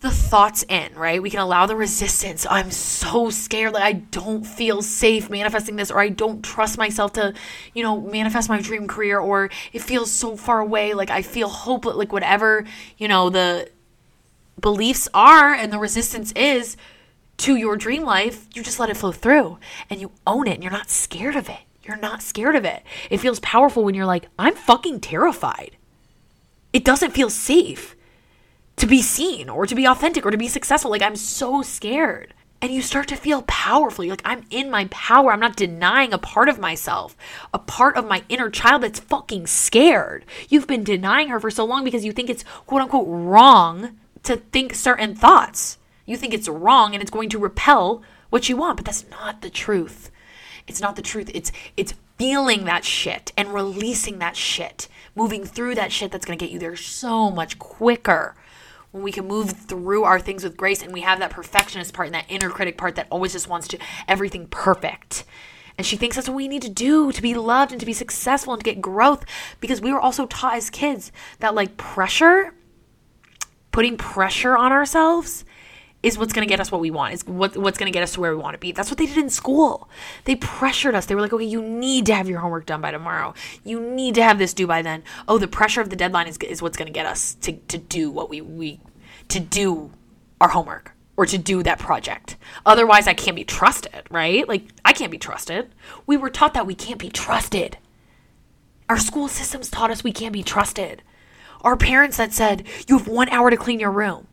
the 0.02 0.12
thoughts 0.12 0.64
in, 0.68 0.94
right? 0.96 1.22
We 1.22 1.30
can 1.30 1.40
allow 1.40 1.66
the 1.66 1.76
resistance. 1.76 2.46
I'm 2.50 2.70
so 2.70 3.30
scared. 3.30 3.74
Like, 3.74 3.84
I 3.84 3.94
don't 3.94 4.46
feel 4.46 4.82
safe 4.82 5.30
manifesting 5.30 5.78
this, 5.78 5.90
or 5.90 6.00
I 6.00 6.10
don't 6.10 6.44
trust 6.44 6.78
myself 6.78 7.14
to, 7.14 7.34
you 7.74 7.82
know, 7.82 8.02
manifest 8.02 8.50
my 8.50 8.62
dream 8.62 8.88
career, 8.88 9.20
or 9.20 9.50
it 9.74 9.82
feels 9.82 10.12
so 10.12 10.36
far 10.36 10.60
away. 10.60 10.94
Like, 10.94 11.10
I 11.10 11.22
feel 11.22 11.48
hopeless. 11.48 11.96
Like, 11.96 12.12
whatever, 12.12 12.66
you 12.98 13.08
know, 13.08 13.30
the 13.30 13.70
beliefs 14.60 15.08
are 15.14 15.54
and 15.54 15.72
the 15.72 15.80
resistance 15.80 16.32
is, 16.34 16.78
to 17.38 17.56
your 17.56 17.76
dream 17.76 18.04
life, 18.04 18.48
you 18.54 18.64
just 18.64 18.80
let 18.80 18.90
it 18.90 18.98
flow 18.98 19.12
through 19.12 19.58
and 19.90 20.00
you 20.00 20.12
own 20.26 20.48
it 20.48 20.54
and 20.54 20.64
you're 20.64 20.72
not 20.72 20.90
scared 20.90 21.36
of 21.36 21.50
it. 21.50 21.60
You're 21.84 21.98
not 21.98 22.24
scared 22.24 22.56
of 22.56 22.66
it. 22.66 22.84
It 23.10 23.18
feels 23.18 23.40
powerful 23.42 23.84
when 23.84 23.94
you're 23.94 24.06
like, 24.06 24.28
I'm 24.40 24.56
fucking 24.56 25.02
terrified. 25.02 25.78
It 26.74 26.84
doesn't 26.84 27.12
feel 27.12 27.30
safe 27.30 27.95
to 28.78 28.86
be 28.86 29.02
seen 29.02 29.50
or 29.50 29.66
to 29.66 29.76
be 29.76 29.86
authentic 29.86 30.26
or 30.26 30.32
to 30.32 30.38
be 30.38 30.48
successful. 30.48 30.92
Like, 30.92 31.02
I'm 31.02 31.16
so 31.16 31.62
scared. 31.62 32.34
And 32.62 32.74
you 32.74 32.82
start 32.82 33.08
to 33.10 33.16
feel 33.16 33.44
powerful. 33.44 34.04
You're 34.04 34.14
like, 34.14 34.22
I'm 34.26 34.46
in 34.50 34.72
my 34.72 34.86
power. 34.86 35.32
I'm 35.32 35.40
not 35.40 35.56
denying 35.56 36.14
a 36.14 36.18
part 36.18 36.50
of 36.50 36.58
myself, 36.58 37.16
a 37.54 37.60
part 37.60 37.96
of 37.96 38.08
my 38.08 38.24
inner 38.28 38.50
child 38.50 38.82
that's 38.82 39.00
fucking 39.00 39.48
scared. 39.48 40.26
You've 40.50 40.66
been 40.66 40.84
denying 40.84 41.28
her 41.30 41.40
for 41.40 41.52
so 41.52 41.64
long 41.64 41.84
because 41.84 42.06
you 42.06 42.12
think 42.12 42.30
it's 42.30 42.44
quote 42.66 42.82
unquote 42.82 43.08
wrong 43.08 44.00
to 44.24 44.38
think 44.38 44.74
certain 44.74 45.16
thoughts. 45.16 45.78
You 46.06 46.18
think 46.18 46.34
it's 46.34 46.48
wrong 46.48 46.94
and 46.94 47.02
it's 47.02 47.12
going 47.12 47.30
to 47.30 47.40
repel 47.40 48.02
what 48.30 48.50
you 48.50 48.58
want, 48.58 48.78
but 48.78 48.86
that's 48.86 49.08
not 49.10 49.42
the 49.42 49.50
truth. 49.50 50.10
It's 50.68 50.82
not 50.82 50.96
the 50.96 51.02
truth. 51.02 51.30
It's 51.34 51.52
it's 51.78 51.94
feeling 52.18 52.66
that 52.66 52.86
shit 52.86 53.32
and 53.38 53.54
releasing 53.54 54.20
that 54.20 54.36
shit, 54.36 54.88
moving 55.16 55.44
through 55.46 55.76
that 55.76 55.92
shit 55.92 56.12
that's 56.12 56.26
going 56.26 56.38
to 56.38 56.44
get 56.44 56.52
you 56.52 56.60
there 56.60 56.76
so 56.76 57.30
much 57.30 57.60
quicker. 57.60 58.36
When 58.96 59.04
we 59.04 59.12
can 59.12 59.28
move 59.28 59.52
through 59.52 60.06
our 60.06 60.22
things 60.22 60.46
with 60.46 60.56
grace 60.56 60.82
and 60.82 60.94
we 60.94 61.02
have 61.02 61.20
that 61.20 61.32
perfectionist 61.32 61.94
part 61.94 62.08
and 62.08 62.16
that 62.16 62.28
inner 62.30 62.50
critic 62.50 62.78
part 62.78 62.96
that 62.96 63.08
always 63.10 63.34
just 63.34 63.50
wants 63.50 63.68
to 63.68 63.78
everything 64.08 64.48
perfect. 64.48 65.26
And 65.78 65.86
she 65.86 65.98
thinks 65.98 66.16
that's 66.16 66.30
what 66.30 66.38
we 66.38 66.48
need 66.48 66.62
to 66.62 66.70
do 66.70 67.12
to 67.12 67.22
be 67.22 67.34
loved 67.34 67.74
and 67.74 67.80
to 67.82 67.86
be 67.86 67.92
successful 67.92 68.54
and 68.54 68.64
to 68.64 68.72
get 68.72 68.80
growth 68.80 69.26
because 69.60 69.82
we 69.82 69.92
were 69.92 70.00
also 70.00 70.28
taught 70.28 70.56
as 70.56 70.70
kids 70.70 71.12
that 71.40 71.54
like 71.54 71.76
pressure, 71.76 72.54
putting 73.74 73.98
pressure 73.98 74.56
on 74.56 74.72
ourselves 74.72 75.44
is 76.06 76.20
what's 76.20 76.34
going 76.34 76.48
to 76.48 76.50
get 76.50 76.60
us 76.60 76.72
what 76.72 76.82
we 76.82 76.92
want. 76.92 77.16
Is 77.16 77.26
what, 77.26 77.58
what's 77.58 77.80
going 77.80 77.92
to 77.92 77.94
get 77.94 78.04
us 78.04 78.14
to 78.14 78.22
where 78.22 78.36
we 78.36 78.42
want 78.42 78.54
to 78.54 78.60
be. 78.60 78.72
That's 78.72 78.92
what 78.92 79.00
they 79.00 79.08
did 79.08 79.18
in 79.18 79.32
school. 79.32 79.90
They 80.26 80.36
pressured 80.36 80.94
us. 80.94 81.08
They 81.08 81.16
were 81.16 81.22
like, 81.22 81.34
okay, 81.34 81.44
you 81.44 81.64
need 81.64 82.06
to 82.06 82.14
have 82.14 82.30
your 82.30 82.40
homework 82.40 82.68
done 82.68 82.80
by 82.80 82.92
tomorrow. 82.92 83.34
You 83.64 83.80
need 83.80 84.14
to 84.16 84.24
have 84.24 84.38
this 84.38 84.54
due 84.54 84.68
by 84.68 84.84
then. 84.84 85.04
Oh, 85.28 85.40
the 85.40 85.48
pressure 85.48 85.82
of 85.82 85.90
the 85.90 85.96
deadline 85.96 86.28
is, 86.28 86.38
is 86.38 86.62
what's 86.62 86.78
going 86.78 86.86
to 86.86 86.94
get 86.94 87.08
us 87.08 87.34
to, 87.42 87.54
to 87.54 87.80
do 87.80 88.12
what 88.12 88.30
we, 88.30 88.40
we, 88.40 88.80
to 89.30 89.40
do 89.40 89.92
our 90.40 90.50
homework 90.50 90.92
or 91.18 91.26
to 91.26 91.40
do 91.40 91.64
that 91.64 91.80
project. 91.80 92.38
Otherwise, 92.68 93.08
I 93.08 93.16
can't 93.16 93.36
be 93.36 93.44
trusted, 93.44 94.04
right? 94.12 94.48
Like, 94.48 94.66
I 94.84 94.94
can't 94.94 95.12
be 95.12 95.18
trusted. 95.18 95.74
We 96.06 96.18
were 96.18 96.30
taught 96.30 96.54
that 96.54 96.68
we 96.68 96.76
can't 96.76 97.00
be 97.00 97.10
trusted. 97.10 97.80
Our 98.88 99.00
school 99.00 99.28
systems 99.28 99.72
taught 99.72 99.90
us 99.90 100.04
we 100.04 100.12
can't 100.12 100.34
be 100.34 100.44
trusted. 100.44 101.02
Our 101.62 101.76
parents 101.76 102.18
that 102.18 102.32
said, 102.32 102.68
you 102.88 103.00
have 103.00 103.08
one 103.08 103.30
hour 103.30 103.50
to 103.50 103.58
clean 103.58 103.80
your 103.80 103.90
room. 103.90 104.28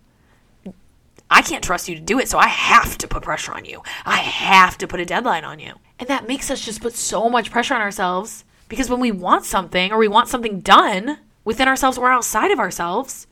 I 1.33 1.43
can't 1.43 1.65
trust 1.65 1.89
you 1.89 1.95
to 1.95 2.01
do 2.01 2.19
it, 2.19 2.29
so 2.29 2.39
I 2.39 2.49
have 2.49 2.99
to 2.99 3.09
put 3.09 3.23
pressure 3.23 3.53
on 3.53 3.65
you. 3.65 3.83
I 4.05 4.17
have 4.17 4.77
to 4.79 4.87
put 4.87 5.01
a 5.01 5.07
deadline 5.07 5.45
on 5.45 5.59
you. 5.59 5.75
And 5.99 6.09
that 6.09 6.29
makes 6.29 6.51
us 6.51 6.65
just 6.65 6.83
put 6.83 6.95
so 6.95 7.29
much 7.29 7.51
pressure 7.51 7.75
on 7.75 7.81
ourselves 7.81 8.45
because 8.69 8.91
when 8.91 9.01
we 9.01 9.13
want 9.13 9.45
something 9.45 9.93
or 9.93 9.99
we 9.99 10.09
want 10.09 10.29
something 10.29 10.61
done 10.61 11.19
within 11.45 11.69
ourselves 11.69 11.99
or 11.99 12.11
outside 12.11 12.51
of 12.51 12.59
ourselves, 12.59 13.27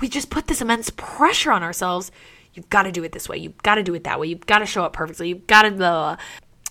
we 0.00 0.08
just 0.08 0.30
put 0.30 0.46
this 0.46 0.60
immense 0.60 0.90
pressure 0.90 1.50
on 1.50 1.62
ourselves. 1.62 2.10
You've 2.54 2.70
got 2.70 2.84
to 2.84 2.92
do 2.92 3.04
it 3.04 3.12
this 3.12 3.28
way. 3.28 3.38
You've 3.38 3.62
got 3.62 3.76
to 3.76 3.82
do 3.82 3.94
it 3.94 4.04
that 4.04 4.20
way. 4.20 4.28
You've 4.28 4.46
got 4.46 4.60
to 4.60 4.66
show 4.66 4.84
up 4.84 4.92
perfectly. 4.92 5.28
You've 5.28 5.46
got 5.46 5.62
to 5.62 5.70
the 5.70 6.18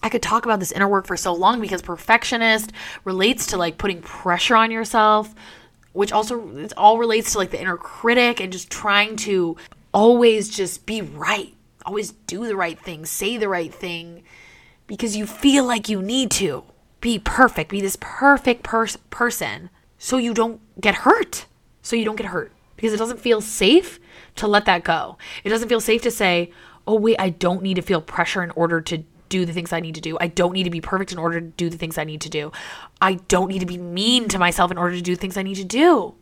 I 0.03 0.09
could 0.09 0.21
talk 0.21 0.45
about 0.45 0.59
this 0.59 0.71
inner 0.71 0.87
work 0.87 1.07
for 1.07 1.17
so 1.17 1.33
long 1.33 1.59
because 1.59 1.81
perfectionist 1.81 2.71
relates 3.03 3.47
to 3.47 3.57
like 3.57 3.79
putting 3.79 4.01
pressure 4.01 4.55
on 4.55 4.69
yourself, 4.69 5.33
which 5.93 6.11
also 6.11 6.55
it 6.55 6.71
all 6.77 6.99
relates 6.99 7.31
to 7.31 7.39
like 7.39 7.49
the 7.49 7.59
inner 7.59 7.77
critic 7.77 8.39
and 8.39 8.53
just 8.53 8.69
trying 8.69 9.15
to 9.17 9.57
always 9.97 10.47
just 10.47 10.85
be 10.85 11.01
right. 11.01 11.55
Always 11.83 12.11
do 12.11 12.45
the 12.45 12.55
right 12.55 12.79
thing, 12.79 13.03
say 13.03 13.35
the 13.35 13.49
right 13.49 13.73
thing 13.73 14.21
because 14.85 15.17
you 15.17 15.25
feel 15.25 15.65
like 15.65 15.89
you 15.89 16.03
need 16.03 16.29
to. 16.31 16.63
Be 17.01 17.17
perfect, 17.17 17.71
be 17.71 17.81
this 17.81 17.97
perfect 17.99 18.61
pers- 18.61 18.97
person 19.09 19.71
so 19.97 20.17
you 20.17 20.35
don't 20.35 20.61
get 20.79 20.95
hurt. 20.95 21.45
so 21.81 21.95
you 21.95 22.05
don't 22.05 22.15
get 22.15 22.27
hurt 22.27 22.51
because 22.75 22.93
it 22.93 22.97
doesn't 22.97 23.19
feel 23.19 23.41
safe 23.41 23.99
to 24.35 24.45
let 24.45 24.65
that 24.65 24.83
go. 24.83 25.17
It 25.43 25.49
doesn't 25.49 25.69
feel 25.69 25.79
safe 25.79 26.03
to 26.03 26.11
say, 26.11 26.51
oh, 26.85 26.95
wait, 26.95 27.15
I 27.17 27.29
don't 27.29 27.63
need 27.63 27.75
to 27.75 27.81
feel 27.81 28.01
pressure 28.01 28.43
in 28.43 28.51
order 28.51 28.81
to 28.81 29.03
do 29.29 29.45
the 29.45 29.53
things 29.53 29.73
I 29.73 29.79
need 29.79 29.95
to 29.95 30.01
do. 30.01 30.17
I 30.21 30.27
don't 30.27 30.53
need 30.53 30.65
to 30.65 30.69
be 30.69 30.81
perfect 30.81 31.11
in 31.11 31.17
order 31.17 31.41
to 31.41 31.47
do 31.47 31.69
the 31.69 31.77
things 31.77 31.97
I 31.97 32.03
need 32.03 32.21
to 32.21 32.29
do. 32.29 32.51
I 33.01 33.15
don't 33.29 33.47
need 33.47 33.59
to 33.59 33.65
be 33.65 33.77
mean 33.77 34.27
to 34.27 34.37
myself 34.37 34.69
in 34.69 34.77
order 34.77 34.95
to 34.95 35.01
do 35.01 35.15
things 35.15 35.37
I 35.37 35.43
need 35.43 35.55
to 35.55 35.63
do. 35.63 36.13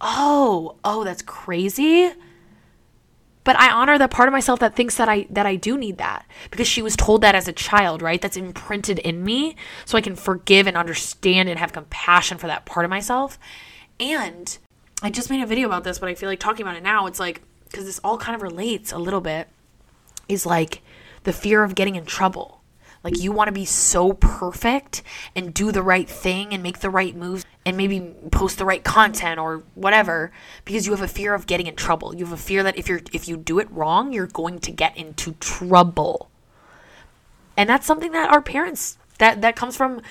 Oh, 0.00 0.76
oh, 0.84 1.04
that's 1.04 1.22
crazy. 1.22 2.12
But 3.46 3.56
I 3.60 3.70
honor 3.70 3.96
the 3.96 4.08
part 4.08 4.28
of 4.28 4.32
myself 4.32 4.58
that 4.58 4.74
thinks 4.74 4.96
that 4.96 5.08
I 5.08 5.28
that 5.30 5.46
I 5.46 5.54
do 5.54 5.78
need 5.78 5.98
that 5.98 6.26
because 6.50 6.66
she 6.66 6.82
was 6.82 6.96
told 6.96 7.20
that 7.20 7.36
as 7.36 7.46
a 7.46 7.52
child, 7.52 8.02
right? 8.02 8.20
That's 8.20 8.36
imprinted 8.36 8.98
in 8.98 9.22
me 9.22 9.54
so 9.84 9.96
I 9.96 10.00
can 10.00 10.16
forgive 10.16 10.66
and 10.66 10.76
understand 10.76 11.48
and 11.48 11.56
have 11.56 11.72
compassion 11.72 12.38
for 12.38 12.48
that 12.48 12.66
part 12.66 12.84
of 12.84 12.90
myself. 12.90 13.38
And 14.00 14.58
I 15.00 15.10
just 15.10 15.30
made 15.30 15.42
a 15.42 15.46
video 15.46 15.68
about 15.68 15.84
this, 15.84 16.00
but 16.00 16.08
I 16.08 16.16
feel 16.16 16.28
like 16.28 16.40
talking 16.40 16.66
about 16.66 16.76
it 16.76 16.82
now, 16.82 17.06
it's 17.06 17.20
like 17.20 17.40
because 17.70 17.84
this 17.84 18.00
all 18.02 18.18
kind 18.18 18.34
of 18.34 18.42
relates 18.42 18.90
a 18.90 18.98
little 18.98 19.20
bit 19.20 19.46
is 20.28 20.44
like 20.44 20.82
the 21.22 21.32
fear 21.32 21.62
of 21.62 21.76
getting 21.76 21.94
in 21.94 22.04
trouble. 22.04 22.55
Like 23.06 23.22
you 23.22 23.30
want 23.30 23.46
to 23.46 23.52
be 23.52 23.64
so 23.64 24.14
perfect 24.14 25.04
and 25.36 25.54
do 25.54 25.70
the 25.70 25.80
right 25.80 26.10
thing 26.10 26.52
and 26.52 26.60
make 26.60 26.80
the 26.80 26.90
right 26.90 27.14
moves 27.14 27.44
and 27.64 27.76
maybe 27.76 28.00
post 28.32 28.58
the 28.58 28.64
right 28.64 28.82
content 28.82 29.38
or 29.38 29.62
whatever 29.76 30.32
because 30.64 30.86
you 30.86 30.92
have 30.92 31.02
a 31.02 31.06
fear 31.06 31.32
of 31.32 31.46
getting 31.46 31.68
in 31.68 31.76
trouble. 31.76 32.16
You 32.16 32.24
have 32.24 32.34
a 32.34 32.36
fear 32.36 32.64
that 32.64 32.76
if 32.76 32.88
you're 32.88 33.02
if 33.12 33.28
you 33.28 33.36
do 33.36 33.60
it 33.60 33.70
wrong, 33.70 34.12
you're 34.12 34.26
going 34.26 34.58
to 34.58 34.72
get 34.72 34.96
into 34.96 35.34
trouble. 35.34 36.28
And 37.56 37.70
that's 37.70 37.86
something 37.86 38.10
that 38.10 38.28
our 38.28 38.42
parents 38.42 38.98
that 39.18 39.40
that 39.40 39.54
comes 39.54 39.76
from, 39.76 40.02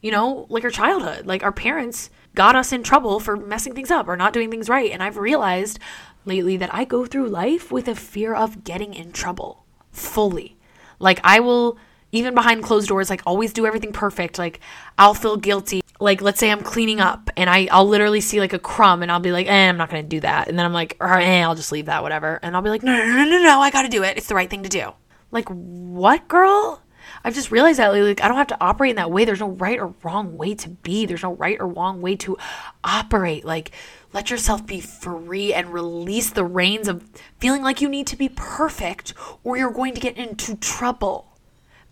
you 0.00 0.12
know, 0.12 0.46
like 0.48 0.62
our 0.62 0.70
childhood. 0.70 1.26
Like 1.26 1.42
our 1.42 1.50
parents 1.50 2.08
got 2.36 2.54
us 2.54 2.70
in 2.70 2.84
trouble 2.84 3.18
for 3.18 3.36
messing 3.36 3.74
things 3.74 3.90
up 3.90 4.06
or 4.06 4.16
not 4.16 4.32
doing 4.32 4.52
things 4.52 4.68
right. 4.68 4.92
And 4.92 5.02
I've 5.02 5.16
realized 5.16 5.80
lately 6.24 6.56
that 6.58 6.72
I 6.72 6.84
go 6.84 7.04
through 7.04 7.30
life 7.30 7.72
with 7.72 7.88
a 7.88 7.96
fear 7.96 8.32
of 8.32 8.62
getting 8.62 8.94
in 8.94 9.10
trouble 9.10 9.64
fully. 9.90 10.56
Like 11.00 11.18
I 11.24 11.40
will 11.40 11.78
even 12.14 12.34
behind 12.34 12.62
closed 12.62 12.88
doors, 12.88 13.10
like 13.10 13.22
always 13.26 13.52
do 13.52 13.66
everything 13.66 13.92
perfect. 13.92 14.38
Like 14.38 14.60
I'll 14.96 15.14
feel 15.14 15.36
guilty. 15.36 15.82
Like 16.00 16.22
let's 16.22 16.38
say 16.38 16.50
I'm 16.50 16.62
cleaning 16.62 17.00
up 17.00 17.30
and 17.36 17.50
I, 17.50 17.68
I'll 17.70 17.86
literally 17.86 18.20
see 18.20 18.40
like 18.40 18.52
a 18.52 18.58
crumb 18.58 19.02
and 19.02 19.10
I'll 19.10 19.20
be 19.20 19.32
like, 19.32 19.46
eh, 19.46 19.68
I'm 19.68 19.76
not 19.76 19.90
gonna 19.90 20.02
do 20.02 20.20
that. 20.20 20.48
And 20.48 20.58
then 20.58 20.64
I'm 20.64 20.72
like, 20.72 20.96
or 21.00 21.12
eh, 21.18 21.42
I'll 21.42 21.54
just 21.54 21.72
leave 21.72 21.86
that, 21.86 22.02
whatever. 22.02 22.38
And 22.42 22.54
I'll 22.54 22.62
be 22.62 22.70
like, 22.70 22.82
no, 22.82 22.96
no, 22.96 23.04
no, 23.04 23.24
no, 23.24 23.42
no, 23.42 23.60
I 23.60 23.70
gotta 23.70 23.88
do 23.88 24.04
it. 24.04 24.16
It's 24.16 24.28
the 24.28 24.34
right 24.34 24.48
thing 24.48 24.62
to 24.62 24.68
do. 24.68 24.92
Like 25.30 25.48
what, 25.48 26.28
girl? 26.28 26.80
I've 27.24 27.34
just 27.34 27.50
realized 27.50 27.78
that 27.78 27.88
like 27.88 28.22
I 28.22 28.28
don't 28.28 28.36
have 28.36 28.46
to 28.48 28.60
operate 28.60 28.90
in 28.90 28.96
that 28.96 29.10
way. 29.10 29.24
There's 29.24 29.40
no 29.40 29.50
right 29.50 29.78
or 29.78 29.94
wrong 30.02 30.36
way 30.36 30.54
to 30.54 30.68
be. 30.68 31.06
There's 31.06 31.22
no 31.22 31.34
right 31.34 31.58
or 31.58 31.66
wrong 31.66 32.00
way 32.00 32.16
to 32.16 32.36
operate. 32.84 33.44
Like 33.44 33.72
let 34.12 34.30
yourself 34.30 34.64
be 34.66 34.80
free 34.80 35.52
and 35.52 35.72
release 35.72 36.30
the 36.30 36.44
reins 36.44 36.86
of 36.86 37.04
feeling 37.40 37.62
like 37.62 37.80
you 37.80 37.88
need 37.88 38.06
to 38.08 38.16
be 38.16 38.28
perfect 38.28 39.14
or 39.42 39.56
you're 39.56 39.72
going 39.72 39.94
to 39.94 40.00
get 40.00 40.16
into 40.16 40.54
trouble. 40.56 41.33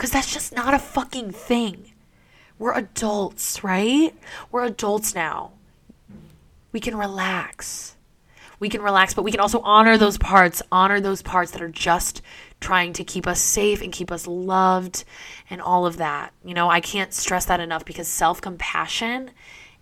Because 0.03 0.11
that's 0.11 0.35
just 0.35 0.53
not 0.53 0.75
a 0.75 0.81
fucking 0.81 1.31
thing. 1.31 1.93
We're 2.59 2.77
adults, 2.77 3.63
right? 3.63 4.13
We're 4.51 4.65
adults 4.65 5.15
now. 5.15 5.53
We 6.73 6.81
can 6.81 6.97
relax. 6.97 7.95
We 8.59 8.69
can 8.69 8.83
relax, 8.83 9.15
but 9.15 9.23
we 9.23 9.31
can 9.31 9.39
also 9.39 9.61
honor 9.61 9.97
those 9.97 10.19
parts, 10.19 10.61
honor 10.73 10.99
those 10.99 11.23
parts 11.23 11.53
that 11.53 11.63
are 11.63 11.69
just 11.69 12.21
trying 12.59 12.95
to 12.95 13.05
keep 13.05 13.29
us 13.29 13.41
safe 13.41 13.81
and 13.81 13.93
keep 13.93 14.11
us 14.11 14.27
loved 14.27 15.05
and 15.49 15.63
all 15.63 15.87
of 15.87 15.99
that. 15.99 16.33
You 16.45 16.55
know, 16.55 16.69
I 16.69 16.81
can't 16.81 17.15
stress 17.15 17.45
that 17.45 17.61
enough 17.61 17.85
because 17.85 18.09
self 18.09 18.41
compassion 18.41 19.31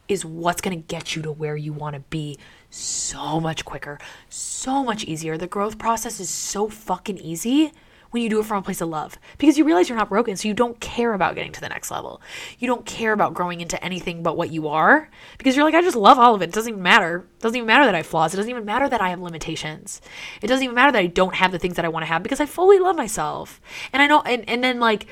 is 0.06 0.22
what's 0.22 0.60
going 0.60 0.76
to 0.76 0.86
get 0.86 1.16
you 1.16 1.22
to 1.22 1.32
where 1.32 1.56
you 1.56 1.72
want 1.72 1.94
to 1.94 2.00
be 2.10 2.36
so 2.68 3.40
much 3.40 3.64
quicker, 3.64 3.98
so 4.28 4.84
much 4.84 5.02
easier. 5.04 5.38
The 5.38 5.46
growth 5.46 5.78
process 5.78 6.20
is 6.20 6.28
so 6.28 6.68
fucking 6.68 7.16
easy 7.16 7.72
when 8.10 8.22
you 8.22 8.28
do 8.28 8.40
it 8.40 8.46
from 8.46 8.58
a 8.58 8.62
place 8.62 8.80
of 8.80 8.88
love 8.88 9.18
because 9.38 9.56
you 9.56 9.64
realize 9.64 9.88
you're 9.88 9.98
not 9.98 10.08
broken. 10.08 10.36
So 10.36 10.48
you 10.48 10.54
don't 10.54 10.78
care 10.80 11.12
about 11.12 11.34
getting 11.34 11.52
to 11.52 11.60
the 11.60 11.68
next 11.68 11.90
level. 11.90 12.20
You 12.58 12.66
don't 12.66 12.84
care 12.84 13.12
about 13.12 13.34
growing 13.34 13.60
into 13.60 13.82
anything 13.84 14.22
but 14.22 14.36
what 14.36 14.50
you 14.50 14.68
are 14.68 15.08
because 15.38 15.56
you're 15.56 15.64
like, 15.64 15.74
I 15.74 15.82
just 15.82 15.96
love 15.96 16.18
all 16.18 16.34
of 16.34 16.42
it. 16.42 16.48
It 16.48 16.54
doesn't 16.54 16.72
even 16.72 16.82
matter. 16.82 17.26
It 17.38 17.42
doesn't 17.42 17.56
even 17.56 17.66
matter 17.66 17.84
that 17.84 17.94
I 17.94 17.98
have 17.98 18.06
flaws. 18.06 18.34
It 18.34 18.36
doesn't 18.36 18.50
even 18.50 18.64
matter 18.64 18.88
that 18.88 19.00
I 19.00 19.10
have 19.10 19.20
limitations. 19.20 20.00
It 20.42 20.48
doesn't 20.48 20.64
even 20.64 20.74
matter 20.74 20.92
that 20.92 20.98
I 20.98 21.06
don't 21.06 21.34
have 21.36 21.52
the 21.52 21.58
things 21.58 21.76
that 21.76 21.84
I 21.84 21.88
want 21.88 22.02
to 22.02 22.08
have 22.08 22.22
because 22.22 22.40
I 22.40 22.46
fully 22.46 22.78
love 22.78 22.96
myself. 22.96 23.60
And 23.92 24.02
I 24.02 24.06
know, 24.06 24.22
and, 24.22 24.48
and 24.48 24.62
then 24.62 24.80
like, 24.80 25.06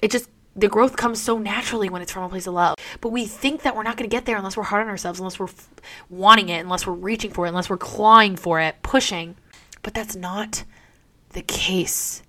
it 0.00 0.10
just, 0.10 0.30
the 0.56 0.68
growth 0.68 0.96
comes 0.96 1.20
so 1.20 1.38
naturally 1.38 1.88
when 1.88 2.02
it's 2.02 2.10
from 2.10 2.24
a 2.24 2.28
place 2.28 2.46
of 2.46 2.54
love. 2.54 2.74
But 3.00 3.10
we 3.10 3.26
think 3.26 3.62
that 3.62 3.76
we're 3.76 3.82
not 3.82 3.96
going 3.96 4.08
to 4.08 4.14
get 4.14 4.24
there 4.24 4.36
unless 4.36 4.56
we're 4.56 4.64
hard 4.64 4.82
on 4.82 4.88
ourselves, 4.88 5.20
unless 5.20 5.38
we're 5.38 5.46
f- 5.46 5.70
wanting 6.08 6.48
it, 6.48 6.58
unless 6.60 6.86
we're 6.86 6.94
reaching 6.94 7.30
for 7.30 7.46
it, 7.46 7.50
unless 7.50 7.70
we're 7.70 7.76
clawing 7.76 8.36
for 8.36 8.60
it, 8.60 8.76
pushing. 8.82 9.36
But 9.82 9.94
that's 9.94 10.16
not 10.16 10.64
the 11.30 11.42
case 11.42 12.22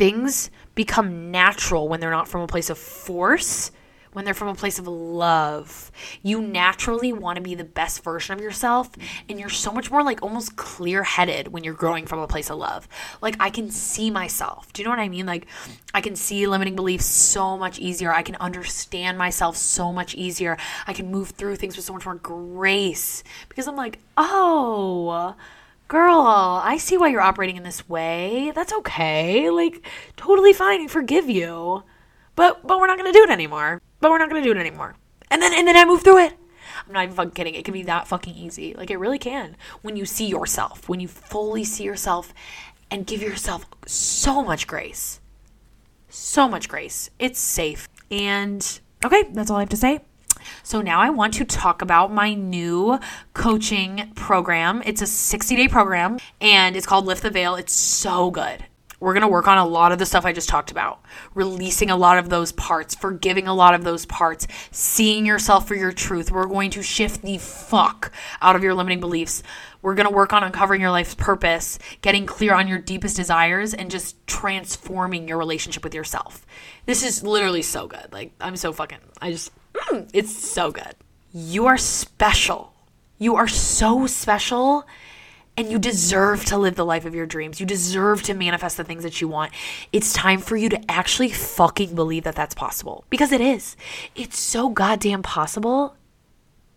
things 0.00 0.50
become 0.74 1.30
natural 1.30 1.86
when 1.86 2.00
they're 2.00 2.10
not 2.10 2.26
from 2.26 2.40
a 2.40 2.46
place 2.46 2.70
of 2.70 2.78
force, 2.78 3.70
when 4.14 4.24
they're 4.24 4.32
from 4.32 4.48
a 4.48 4.54
place 4.54 4.78
of 4.78 4.88
love. 4.88 5.92
You 6.22 6.40
naturally 6.40 7.12
want 7.12 7.36
to 7.36 7.42
be 7.42 7.54
the 7.54 7.64
best 7.64 8.02
version 8.02 8.32
of 8.32 8.40
yourself, 8.40 8.88
and 9.28 9.38
you're 9.38 9.50
so 9.50 9.70
much 9.70 9.90
more 9.90 10.02
like 10.02 10.22
almost 10.22 10.56
clear 10.56 11.02
headed 11.02 11.48
when 11.48 11.64
you're 11.64 11.74
growing 11.74 12.06
from 12.06 12.18
a 12.18 12.26
place 12.26 12.48
of 12.48 12.56
love. 12.56 12.88
Like, 13.20 13.36
I 13.40 13.50
can 13.50 13.70
see 13.70 14.10
myself. 14.10 14.72
Do 14.72 14.80
you 14.80 14.84
know 14.84 14.90
what 14.90 15.00
I 15.00 15.10
mean? 15.10 15.26
Like, 15.26 15.46
I 15.92 16.00
can 16.00 16.16
see 16.16 16.46
limiting 16.46 16.76
beliefs 16.76 17.04
so 17.04 17.58
much 17.58 17.78
easier. 17.78 18.10
I 18.10 18.22
can 18.22 18.36
understand 18.36 19.18
myself 19.18 19.58
so 19.58 19.92
much 19.92 20.14
easier. 20.14 20.56
I 20.86 20.94
can 20.94 21.10
move 21.10 21.28
through 21.28 21.56
things 21.56 21.76
with 21.76 21.84
so 21.84 21.92
much 21.92 22.06
more 22.06 22.14
grace 22.14 23.22
because 23.50 23.68
I'm 23.68 23.76
like, 23.76 23.98
oh, 24.16 25.36
girl, 25.90 26.22
I 26.62 26.76
see 26.78 26.96
why 26.96 27.08
you're 27.08 27.20
operating 27.20 27.56
in 27.56 27.64
this 27.64 27.88
way. 27.88 28.52
That's 28.54 28.72
okay. 28.72 29.50
Like, 29.50 29.84
totally 30.16 30.52
fine. 30.52 30.82
I 30.82 30.86
forgive 30.86 31.28
you. 31.28 31.82
But 32.36 32.66
but 32.66 32.78
we're 32.78 32.86
not 32.86 32.96
gonna 32.96 33.12
do 33.12 33.24
it 33.24 33.30
anymore. 33.30 33.82
But 33.98 34.10
we're 34.10 34.18
not 34.18 34.30
gonna 34.30 34.42
do 34.42 34.52
it 34.52 34.56
anymore. 34.56 34.96
And 35.30 35.42
then 35.42 35.52
and 35.52 35.66
then 35.66 35.76
I 35.76 35.84
move 35.84 36.02
through 36.02 36.18
it. 36.18 36.34
I'm 36.86 36.94
not 36.94 37.02
even 37.02 37.16
fucking 37.16 37.32
kidding. 37.32 37.54
It 37.54 37.64
can 37.64 37.74
be 37.74 37.82
that 37.82 38.06
fucking 38.06 38.34
easy. 38.34 38.72
Like 38.72 38.90
it 38.90 38.98
really 38.98 39.18
can. 39.18 39.56
When 39.82 39.96
you 39.96 40.06
see 40.06 40.26
yourself, 40.26 40.88
when 40.88 41.00
you 41.00 41.08
fully 41.08 41.64
see 41.64 41.84
yourself 41.84 42.32
and 42.90 43.04
give 43.04 43.20
yourself 43.20 43.66
so 43.84 44.44
much 44.44 44.68
grace. 44.68 45.20
So 46.08 46.48
much 46.48 46.68
grace. 46.68 47.10
It's 47.18 47.40
safe. 47.40 47.88
And 48.12 48.80
okay, 49.04 49.24
that's 49.32 49.50
all 49.50 49.56
I 49.56 49.60
have 49.60 49.68
to 49.70 49.76
say. 49.76 50.00
So 50.62 50.80
now 50.80 51.00
I 51.00 51.10
want 51.10 51.34
to 51.34 51.44
talk 51.44 51.82
about 51.82 52.12
my 52.12 52.34
new 52.34 52.98
coaching 53.34 54.12
program. 54.14 54.82
It's 54.84 55.02
a 55.02 55.06
60 55.06 55.56
day 55.56 55.68
program 55.68 56.18
and 56.40 56.76
it's 56.76 56.86
called 56.86 57.06
Lift 57.06 57.22
the 57.22 57.30
Veil. 57.30 57.54
It's 57.56 57.72
so 57.72 58.30
good. 58.30 58.64
We're 59.00 59.14
going 59.14 59.22
to 59.22 59.28
work 59.28 59.48
on 59.48 59.56
a 59.56 59.66
lot 59.66 59.92
of 59.92 59.98
the 59.98 60.04
stuff 60.04 60.26
I 60.26 60.34
just 60.34 60.50
talked 60.50 60.70
about, 60.70 61.00
releasing 61.34 61.88
a 61.90 61.96
lot 61.96 62.18
of 62.18 62.28
those 62.28 62.52
parts, 62.52 62.94
forgiving 62.94 63.48
a 63.48 63.54
lot 63.54 63.74
of 63.74 63.82
those 63.82 64.04
parts, 64.04 64.46
seeing 64.70 65.24
yourself 65.24 65.66
for 65.66 65.74
your 65.74 65.90
truth. 65.90 66.30
We're 66.30 66.44
going 66.44 66.70
to 66.72 66.82
shift 66.82 67.22
the 67.22 67.38
fuck 67.38 68.12
out 68.42 68.56
of 68.56 68.62
your 68.62 68.74
limiting 68.74 69.00
beliefs. 69.00 69.42
We're 69.80 69.94
going 69.94 70.06
to 70.06 70.14
work 70.14 70.34
on 70.34 70.44
uncovering 70.44 70.82
your 70.82 70.90
life's 70.90 71.14
purpose, 71.14 71.78
getting 72.02 72.26
clear 72.26 72.54
on 72.54 72.68
your 72.68 72.78
deepest 72.78 73.16
desires, 73.16 73.72
and 73.72 73.90
just 73.90 74.26
transforming 74.26 75.26
your 75.26 75.38
relationship 75.38 75.82
with 75.82 75.94
yourself. 75.94 76.44
This 76.84 77.02
is 77.02 77.22
literally 77.22 77.62
so 77.62 77.86
good. 77.86 78.12
Like, 78.12 78.32
I'm 78.38 78.56
so 78.56 78.70
fucking, 78.70 78.98
I 79.22 79.32
just, 79.32 79.50
Mm, 79.74 80.08
it's 80.12 80.36
so 80.36 80.70
good. 80.70 80.94
You 81.32 81.66
are 81.66 81.78
special. 81.78 82.72
You 83.18 83.36
are 83.36 83.48
so 83.48 84.06
special 84.06 84.86
and 85.56 85.70
you 85.70 85.78
deserve 85.78 86.44
to 86.46 86.56
live 86.56 86.74
the 86.74 86.84
life 86.86 87.04
of 87.04 87.14
your 87.14 87.26
dreams. 87.26 87.60
You 87.60 87.66
deserve 87.66 88.22
to 88.22 88.34
manifest 88.34 88.76
the 88.76 88.84
things 88.84 89.02
that 89.02 89.20
you 89.20 89.28
want. 89.28 89.52
It's 89.92 90.12
time 90.12 90.40
for 90.40 90.56
you 90.56 90.68
to 90.70 90.80
actually 90.90 91.30
fucking 91.30 91.94
believe 91.94 92.24
that 92.24 92.34
that's 92.34 92.54
possible 92.54 93.04
because 93.10 93.30
it 93.30 93.40
is. 93.40 93.76
It's 94.14 94.38
so 94.38 94.70
goddamn 94.70 95.22
possible. 95.22 95.96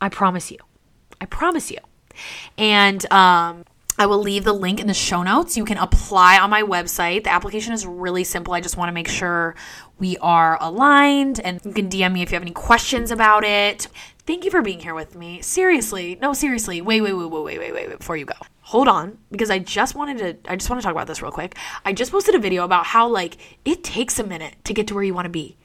I 0.02 0.10
promise 0.10 0.52
you. 0.52 0.58
I 1.22 1.26
promise 1.26 1.72
you. 1.72 1.80
And 2.58 3.12
um 3.12 3.66
I 4.04 4.06
will 4.06 4.20
leave 4.20 4.44
the 4.44 4.52
link 4.52 4.82
in 4.82 4.88
the 4.88 4.94
show 4.94 5.24
notes. 5.24 5.56
You 5.56 5.64
can 5.64 5.78
apply 5.78 6.38
on 6.38 6.50
my 6.50 6.62
website. 6.62 7.24
The 7.24 7.30
application 7.30 7.72
is 7.72 7.88
really 7.88 8.26
simple. 8.26 8.54
I 8.54 8.60
just 8.60 8.76
want 8.76 8.90
to 8.90 8.94
make 8.94 9.08
sure 9.08 9.56
we 9.98 10.18
are 10.18 10.58
aligned 10.62 11.40
and 11.40 11.62
you 11.64 11.72
can 11.72 11.88
DM 11.88 12.12
me 12.12 12.22
if 12.22 12.30
you 12.30 12.36
have 12.36 12.42
any 12.42 12.52
questions 12.52 13.12
about 13.12 13.46
it. 13.46 13.88
Thank 14.28 14.44
you 14.44 14.52
for 14.52 14.62
being 14.62 14.82
here 14.82 14.94
with 14.94 15.16
me. 15.16 15.42
Seriously. 15.42 16.18
No, 16.22 16.34
seriously. 16.34 16.82
Wait, 16.82 17.00
wait, 17.00 17.14
wait, 17.14 17.30
wait, 17.30 17.44
wait, 17.46 17.60
wait, 17.60 17.74
wait, 17.74 17.98
before 17.98 18.18
you 18.18 18.26
go. 18.26 18.36
Hold 18.64 18.90
on 18.90 19.20
because 19.32 19.50
I 19.50 19.60
just 19.60 19.96
wanted 19.96 20.18
to 20.18 20.52
I 20.52 20.58
just 20.58 20.70
want 20.70 20.82
to 20.82 20.86
talk 20.86 20.94
about 20.94 21.08
this 21.08 21.22
real 21.22 21.32
quick. 21.32 21.56
I 21.86 21.94
just 21.94 22.12
posted 22.12 22.36
a 22.36 22.40
video 22.40 22.66
about 22.66 22.88
how 22.88 23.08
like 23.08 23.38
it 23.64 23.86
takes 23.86 24.20
a 24.20 24.24
minute 24.26 24.56
to 24.66 24.74
get 24.74 24.86
to 24.88 24.96
where 24.96 25.04
you 25.04 25.14
want 25.14 25.28
to 25.28 25.30
be. 25.30 25.56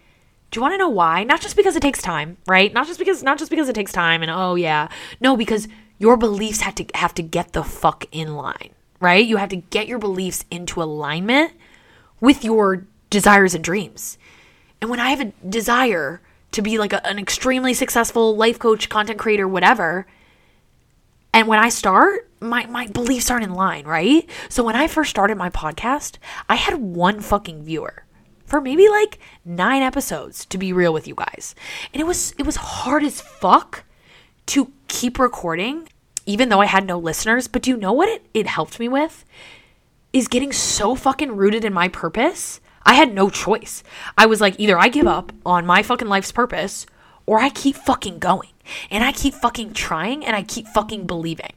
Do 0.53 0.59
you 0.59 0.63
want 0.63 0.75
to 0.75 0.79
know 0.79 0.89
why? 0.89 1.25
Not 1.25 1.41
just 1.41 1.57
because 1.57 1.75
it 1.75 1.83
takes 1.83 2.01
time, 2.01 2.37
right? 2.47 2.73
Not 2.73 2.87
just 2.87 3.01
because 3.01 3.25
not 3.25 3.37
just 3.37 3.51
because 3.51 3.69
it 3.69 3.75
takes 3.75 3.91
time 3.91 4.23
and 4.23 4.31
oh 4.31 4.55
yeah. 4.55 4.87
No, 5.21 5.37
because 5.37 5.67
your 5.99 6.17
beliefs 6.17 6.61
have 6.61 6.75
to 6.77 6.87
have 6.95 7.15
to 7.15 7.23
get 7.23 7.53
the 7.53 7.65
fuck 7.65 8.07
in 8.13 8.35
line, 8.37 8.71
right? 9.01 9.25
You 9.25 9.37
have 9.39 9.49
to 9.51 9.57
get 9.57 9.89
your 9.89 9.99
beliefs 9.99 10.45
into 10.51 10.83
alignment 10.83 11.53
with 12.21 12.45
your 12.45 12.87
desires 13.11 13.55
and 13.55 13.65
dreams. 13.65 14.19
And 14.81 14.91
when 14.91 15.01
I 15.01 15.11
have 15.11 15.21
a 15.21 15.33
desire 15.49 16.21
to 16.53 16.63
be 16.63 16.79
like 16.79 16.93
a, 16.93 17.07
an 17.07 17.19
extremely 17.19 17.75
successful 17.75 18.37
life 18.37 18.59
coach, 18.59 18.89
content 18.89 19.19
creator, 19.19 19.47
whatever, 19.49 20.07
And 21.33 21.47
when 21.47 21.59
I 21.59 21.69
start, 21.69 22.29
my, 22.41 22.67
my 22.67 22.87
beliefs 22.87 23.31
aren't 23.31 23.45
in 23.45 23.55
line, 23.55 23.85
right? 23.85 24.29
So 24.49 24.65
when 24.65 24.77
I 24.77 24.87
first 24.87 25.11
started 25.11 25.37
my 25.37 25.51
podcast, 25.51 26.17
I 26.49 26.55
had 26.57 26.77
one 26.77 27.21
fucking 27.21 27.63
viewer 27.65 28.05
for 28.47 28.61
maybe 28.61 28.89
like 28.89 29.19
nine 29.45 29.83
episodes 29.83 30.47
to 30.47 30.59
be 30.59 30.73
real 30.73 30.93
with 30.93 31.07
you 31.07 31.15
guys. 31.15 31.55
And 31.93 32.01
it 32.01 32.07
was 32.07 32.33
it 32.39 32.47
was 32.47 32.57
hard 32.57 33.05
as 33.05 33.21
fuck 33.21 33.85
to 34.47 34.73
keep 34.89 35.19
recording, 35.19 35.89
even 36.27 36.49
though 36.49 36.61
I 36.61 36.67
had 36.67 36.87
no 36.87 36.99
listeners. 36.99 37.47
But 37.47 37.63
do 37.63 37.71
you 37.71 37.77
know 37.77 37.93
what 37.93 38.09
it, 38.09 38.27
it 38.35 38.47
helped 38.47 38.81
me 38.81 38.89
with? 38.89 39.25
Is 40.13 40.29
getting 40.29 40.53
so 40.53 40.95
fucking 40.95 41.37
rooted 41.37 41.65
in 41.65 41.73
my 41.73 41.89
purpose. 41.89 42.61
I 42.85 42.95
had 42.95 43.13
no 43.13 43.29
choice. 43.29 43.83
I 44.17 44.27
was 44.27 44.41
like, 44.41 44.59
either 44.59 44.79
I 44.79 44.89
give 44.89 45.07
up 45.07 45.33
on 45.45 45.67
my 45.67 45.83
fucking 45.83 46.09
life's 46.09 46.33
purpose 46.33 46.87
or 47.27 47.39
I 47.39 47.51
keep 47.51 47.77
fucking 47.77 48.19
going. 48.19 48.49
And 48.91 49.05
I 49.05 49.13
keep 49.13 49.35
fucking 49.35 49.75
trying 49.75 50.25
and 50.25 50.35
I 50.35 50.43
keep 50.43 50.67
fucking 50.67 51.07
believing. 51.07 51.53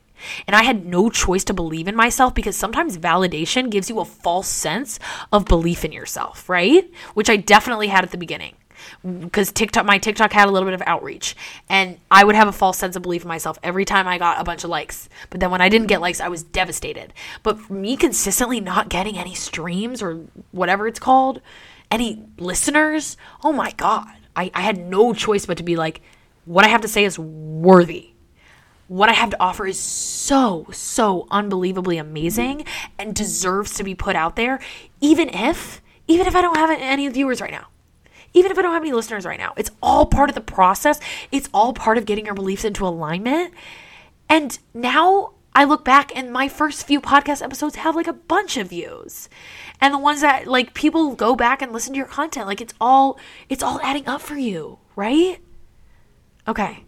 And 0.46 0.56
I 0.56 0.64
had 0.64 0.86
no 0.86 1.10
choice 1.10 1.44
to 1.46 1.54
believe 1.54 1.88
in 1.88 1.96
myself 1.96 2.36
because 2.36 2.56
sometimes 2.56 2.98
validation 2.98 3.70
gives 3.70 3.90
you 3.90 4.00
a 4.00 4.06
false 4.06 4.48
sense 4.48 5.00
of 5.32 5.46
belief 5.46 5.84
in 5.84 5.92
yourself, 5.92 6.48
right? 6.48 6.90
Which 7.14 7.30
I 7.30 7.38
definitely 7.38 7.88
had 7.88 8.04
at 8.04 8.12
the 8.12 8.18
beginning. 8.18 8.56
Because 9.04 9.52
TikTok, 9.52 9.86
my 9.86 9.98
TikTok 9.98 10.32
had 10.34 10.48
a 10.48 10.52
little 10.52 10.68
bit 10.68 10.74
of 10.74 10.84
outreach, 10.86 11.36
and 11.70 11.98
I 12.10 12.24
would 12.24 12.36
have 12.36 12.48
a 12.48 12.52
false 12.52 12.78
sense 12.78 12.96
of 12.96 13.02
belief 13.02 13.24
in 13.24 13.28
myself 13.28 13.58
every 13.64 13.86
time 13.86 14.08
I 14.08 14.18
got 14.18 14.40
a 14.40 14.44
bunch 14.44 14.64
of 14.64 14.70
likes. 14.70 15.10
But 15.30 15.40
then 15.40 15.52
when 15.52 15.62
I 15.62 15.70
didn't 15.70 15.88
get 15.88 16.02
likes, 16.02 16.20
I 16.20 16.28
was 16.28 16.44
devastated. 16.44 17.14
But 17.44 17.70
me 17.70 17.98
consistently 17.98 18.60
not 18.60 18.90
getting 18.90 19.18
any 19.18 19.34
streams 19.34 20.02
or 20.02 20.22
whatever 20.52 20.88
it's 20.88 21.00
called, 21.00 21.42
any 21.90 22.24
listeners, 22.38 23.18
oh 23.44 23.52
my 23.52 23.72
God, 23.72 24.12
I, 24.36 24.52
I 24.54 24.62
had 24.62 24.78
no 24.78 25.14
choice 25.14 25.46
but 25.46 25.58
to 25.58 25.64
be 25.64 25.76
like, 25.76 26.02
what 26.46 26.66
I 26.66 26.70
have 26.70 26.82
to 26.82 26.88
say 26.88 27.04
is 27.04 27.20
worthy 27.20 28.12
what 28.92 29.08
I 29.08 29.14
have 29.14 29.30
to 29.30 29.42
offer 29.42 29.66
is 29.66 29.80
so, 29.80 30.68
so 30.74 31.26
unbelievably 31.32 31.98
amazing 31.98 32.66
and 33.00 33.16
deserves 33.16 33.76
to 33.76 33.86
be 33.86 33.96
put 33.96 34.18
out 34.18 34.36
there, 34.36 34.60
even 35.00 35.30
if, 35.30 35.82
even 36.10 36.28
if 36.28 36.36
I 36.36 36.42
don't 36.42 36.58
have 36.58 36.72
any 36.78 37.08
viewers 37.08 37.40
right 37.40 37.52
now. 37.52 37.68
Even 38.34 38.52
if 38.52 38.58
I 38.58 38.62
don't 38.62 38.74
have 38.74 38.84
any 38.84 38.94
listeners 38.94 39.26
right 39.26 39.40
now, 39.40 39.54
it's 39.58 39.72
all 39.82 40.06
part 40.06 40.30
of 40.30 40.36
the 40.36 40.42
process. 40.42 41.00
It's 41.32 41.50
all 41.54 41.74
part 41.74 41.98
of 41.98 42.06
getting 42.06 42.26
your 42.26 42.36
beliefs 42.36 42.64
into 42.64 42.86
alignment. 42.86 43.54
And 44.30 44.58
now 44.74 45.34
I 45.54 45.66
look 45.66 45.84
back 45.84 46.16
and 46.16 46.32
my 46.32 46.48
first 46.48 46.88
few 46.88 47.02
podcast 47.02 47.42
episodes 47.42 47.76
have 47.76 47.96
like 47.96 48.08
a 48.08 48.14
bunch 48.14 48.58
of 48.58 48.70
views. 48.70 49.28
And 49.82 49.94
the 49.94 50.00
ones 50.00 50.22
that 50.22 50.48
like 50.48 50.74
people 50.74 51.16
go 51.16 51.36
back 51.36 51.62
and 51.62 51.74
listen 51.74 51.94
to 51.94 51.98
your 51.98 52.08
content, 52.08 52.48
like 52.48 52.62
it's 52.62 52.74
all 52.80 53.20
it's 53.50 53.64
all 53.64 53.82
adding 53.82 54.08
up 54.08 54.22
for 54.22 54.36
you, 54.36 54.80
right? 54.96 55.40
Okay 56.48 56.86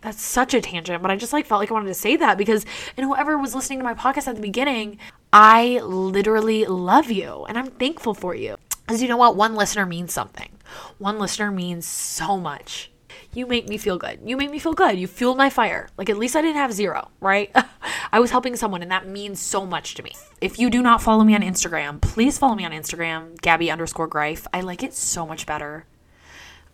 that's 0.00 0.22
such 0.22 0.54
a 0.54 0.60
tangent, 0.60 1.02
but 1.02 1.10
I 1.10 1.16
just 1.16 1.32
like 1.32 1.46
felt 1.46 1.60
like 1.60 1.70
I 1.70 1.74
wanted 1.74 1.88
to 1.88 1.94
say 1.94 2.16
that 2.16 2.38
because 2.38 2.64
and 2.96 3.06
whoever 3.06 3.36
was 3.36 3.54
listening 3.54 3.80
to 3.80 3.84
my 3.84 3.94
podcast 3.94 4.28
at 4.28 4.36
the 4.36 4.40
beginning, 4.40 4.98
I 5.32 5.80
literally 5.82 6.64
love 6.64 7.10
you 7.10 7.44
and 7.48 7.58
I'm 7.58 7.66
thankful 7.66 8.14
for 8.14 8.34
you. 8.34 8.56
Because 8.90 9.02
you 9.02 9.08
know 9.08 9.16
what? 9.16 9.36
One 9.36 9.54
listener 9.54 9.86
means 9.86 10.12
something. 10.12 10.50
One 10.98 11.20
listener 11.20 11.52
means 11.52 11.86
so 11.86 12.36
much. 12.36 12.90
You 13.32 13.46
make 13.46 13.68
me 13.68 13.78
feel 13.78 13.98
good. 13.98 14.18
You 14.24 14.36
make 14.36 14.50
me 14.50 14.58
feel 14.58 14.72
good. 14.72 14.98
You 14.98 15.06
fueled 15.06 15.36
my 15.36 15.48
fire. 15.48 15.88
Like 15.96 16.10
at 16.10 16.18
least 16.18 16.34
I 16.34 16.42
didn't 16.42 16.56
have 16.56 16.72
zero, 16.72 17.08
right? 17.20 17.54
I 18.12 18.18
was 18.18 18.32
helping 18.32 18.56
someone 18.56 18.82
and 18.82 18.90
that 18.90 19.06
means 19.06 19.38
so 19.38 19.64
much 19.64 19.94
to 19.94 20.02
me. 20.02 20.14
If 20.40 20.58
you 20.58 20.70
do 20.70 20.82
not 20.82 21.00
follow 21.00 21.22
me 21.22 21.36
on 21.36 21.40
Instagram, 21.40 22.00
please 22.00 22.36
follow 22.36 22.56
me 22.56 22.64
on 22.64 22.72
Instagram, 22.72 23.40
Gabby 23.40 23.70
underscore 23.70 24.08
Greif. 24.08 24.48
I 24.52 24.60
like 24.62 24.82
it 24.82 24.92
so 24.92 25.24
much 25.24 25.46
better. 25.46 25.86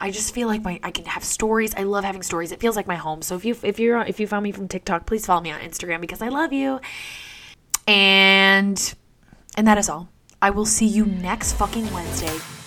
I 0.01 0.11
just 0.11 0.33
feel 0.33 0.49
like 0.49 0.65
my 0.65 0.81
I 0.83 0.93
can 0.93 1.05
have 1.05 1.23
stories. 1.23 1.75
I 1.75 1.83
love 1.83 2.05
having 2.05 2.23
stories. 2.23 2.51
It 2.51 2.61
feels 2.61 2.77
like 2.77 2.87
my 2.87 2.97
home. 2.97 3.21
So 3.21 3.37
if 3.37 3.45
you 3.45 3.59
if 3.63 3.79
you're 3.79 4.01
if 4.01 4.21
you 4.21 4.27
found 4.27 4.45
me 4.45 4.53
from 4.53 4.69
TikTok, 4.69 5.05
please 5.05 5.27
follow 5.27 5.43
me 5.43 5.51
on 5.53 5.61
Instagram 5.61 6.01
because 6.01 6.23
I 6.23 6.29
love 6.29 6.55
you. 6.55 6.81
And 7.87 8.95
and 9.59 9.67
that 9.67 9.77
is 9.77 9.91
all. 9.91 10.09
I 10.47 10.51
will 10.51 10.65
see 10.65 10.87
you 10.87 11.07
next 11.07 11.55
fucking 11.55 11.93
Wednesday. 11.93 12.66